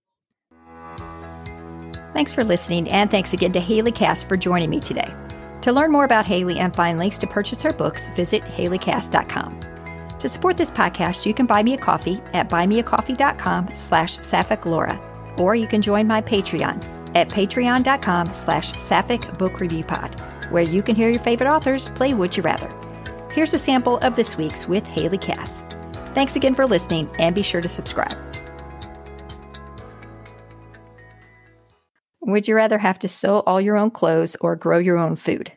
Thanks 2.13 2.35
for 2.35 2.43
listening, 2.43 2.89
and 2.89 3.09
thanks 3.09 3.33
again 3.33 3.51
to 3.53 3.59
Haley 3.59 3.91
Cass 3.91 4.23
for 4.23 4.35
joining 4.35 4.69
me 4.69 4.79
today. 4.79 5.13
To 5.61 5.71
learn 5.71 5.91
more 5.91 6.05
about 6.05 6.25
Haley 6.25 6.59
and 6.59 6.75
find 6.75 6.97
links 6.97 7.17
to 7.19 7.27
purchase 7.27 7.61
her 7.61 7.71
books, 7.71 8.09
visit 8.09 8.41
haleycass.com. 8.43 9.78
To 10.19 10.27
support 10.27 10.57
this 10.57 10.69
podcast, 10.69 11.25
you 11.25 11.33
can 11.33 11.45
buy 11.45 11.63
me 11.63 11.73
a 11.73 11.77
coffee 11.77 12.19
at 12.33 12.49
buymeacoffee.com 12.49 13.69
slash 13.73 14.17
Sapphic 14.17 14.65
Laura, 14.65 14.99
or 15.37 15.55
you 15.55 15.65
can 15.65 15.81
join 15.81 16.07
my 16.07 16.21
Patreon 16.21 17.15
at 17.15 17.29
patreon.com 17.29 18.33
slash 18.33 18.73
Sapphic 18.73 19.37
Book 19.37 19.61
Review 19.61 19.83
Pod, 19.83 20.19
where 20.51 20.63
you 20.63 20.83
can 20.83 20.95
hear 20.95 21.09
your 21.09 21.21
favorite 21.21 21.49
authors 21.49 21.87
play 21.89 22.13
Would 22.13 22.35
You 22.35 22.43
Rather. 22.43 22.69
Here's 23.33 23.53
a 23.53 23.59
sample 23.59 23.97
of 23.99 24.17
this 24.17 24.37
week's 24.37 24.67
with 24.67 24.85
Haley 24.85 25.17
Cass. 25.17 25.61
Thanks 26.13 26.35
again 26.35 26.53
for 26.53 26.67
listening, 26.67 27.09
and 27.17 27.33
be 27.33 27.43
sure 27.43 27.61
to 27.61 27.69
subscribe. 27.69 28.17
Would 32.19 32.47
you 32.47 32.55
rather 32.55 32.77
have 32.77 32.99
to 32.99 33.09
sew 33.09 33.39
all 33.39 33.61
your 33.61 33.77
own 33.77 33.89
clothes 33.89 34.35
or 34.41 34.55
grow 34.55 34.79
your 34.79 34.97
own 34.97 35.15
food? 35.15 35.53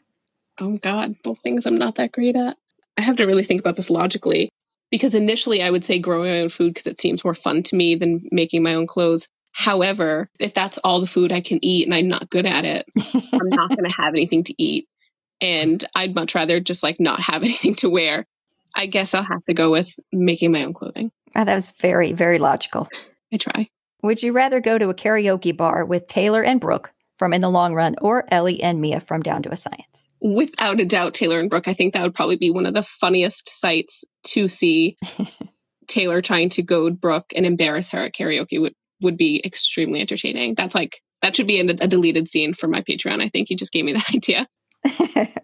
Oh 0.61 0.77
God, 0.77 1.17
both 1.25 1.41
things 1.41 1.67
I'm 1.67 1.75
not 1.75 1.97
that 1.97 2.13
great 2.13 2.37
at. 2.37 2.57
I 2.97 3.03
have 3.03 3.17
to 3.17 3.27
really 3.27 3.45
think 3.45 3.61
about 3.61 3.77
this 3.77 3.91
logically 3.91 4.51
because 4.91 5.15
initially 5.15 5.63
I 5.63 5.71
would 5.71 5.85
say 5.85 5.99
growing 5.99 6.31
my 6.31 6.41
own 6.41 6.49
food 6.51 6.75
because 6.75 6.87
it 6.87 7.01
seems 7.01 7.25
more 7.25 7.35
fun 7.35 7.63
to 7.65 7.77
me 7.77 7.95
than 7.97 8.29
making 8.31 8.63
my 8.63 8.75
own 8.75 8.87
clothes. 8.87 9.27
However, 9.53 10.29
if 10.39 10.55
that's 10.55 10.79
all 10.79 11.01
the 11.01 11.07
food 11.07 11.33
I 11.33 11.41
can 11.41 11.59
eat 11.65 11.87
and 11.87 11.95
I'm 11.95 12.09
not 12.09 12.31
good 12.31 12.47
at 12.47 12.65
it, 12.65 12.87
I'm 13.15 13.49
not 13.49 13.71
going 13.71 13.89
to 13.89 13.97
have 13.97 14.15
anything 14.15 14.45
to 14.45 14.63
eat. 14.63 14.87
And 15.41 15.85
I'd 15.95 16.15
much 16.15 16.35
rather 16.35 16.61
just 16.61 16.83
like 16.83 17.01
not 17.01 17.21
have 17.21 17.43
anything 17.43 17.75
to 17.77 17.91
wear. 17.91 18.27
I 18.75 18.87
guess 18.87 19.15
I'll 19.15 19.23
have 19.23 19.45
to 19.45 19.55
go 19.55 19.71
with 19.71 19.91
making 20.13 20.53
my 20.53 20.65
own 20.65 20.73
clothing. 20.73 21.11
Oh, 21.35 21.45
that 21.45 21.55
was 21.55 21.71
very, 21.71 22.13
very 22.13 22.39
logical. 22.39 22.89
I 23.33 23.39
try. 23.39 23.69
Would 24.03 24.23
you 24.23 24.33
rather 24.33 24.61
go 24.61 24.79
to 24.79 24.91
a 24.91 24.95
karaoke 24.95 25.57
bar 25.57 25.85
with 25.85 26.07
Taylor 26.07 26.43
and 26.43 26.61
Brooke 26.61 26.93
from 27.17 27.33
In 27.33 27.41
the 27.41 27.51
Long 27.51 27.75
Run 27.75 27.97
or 28.01 28.25
Ellie 28.29 28.63
and 28.63 28.81
Mia 28.81 29.01
from 29.01 29.23
Down 29.23 29.43
to 29.45 29.53
a 29.53 29.57
Science? 29.57 30.02
Without 30.23 30.81
a 30.81 30.85
doubt, 30.85 31.15
Taylor 31.15 31.41
and 31.41 31.51
Brooke, 31.51 31.67
I 31.67 31.75
think 31.75 31.95
that 31.95 32.03
would 32.03 32.15
probably 32.15 32.37
be 32.37 32.51
one 32.51 32.67
of 32.67 32.75
the 32.75 32.83
funniest 32.83 33.49
sights 33.49 34.05
to 34.29 34.47
see. 34.47 34.97
Taylor 35.89 36.23
trying 36.23 36.51
to 36.51 36.63
goad 36.63 37.01
Brooke 37.01 37.33
and 37.35 37.45
embarrass 37.45 37.91
her 37.91 38.05
at 38.05 38.15
karaoke 38.15 38.61
would, 38.61 38.75
would 39.03 39.17
be 39.17 39.43
extremely 39.45 40.01
entertaining. 40.01 40.55
That's 40.55 40.77
like, 40.77 41.01
that 41.23 41.35
should 41.35 41.49
be 41.49 41.59
a, 41.61 41.65
a 41.65 41.89
deleted 41.89 42.29
scene 42.29 42.55
for 42.55 42.69
my 42.69 42.83
Patreon. 42.83 43.21
I 43.21 43.29
think 43.29 43.51
you 43.51 43.57
just 43.57 43.73
gave 43.73 43.85
me 43.85 43.95
that 43.95 44.11
idea. 44.15 44.47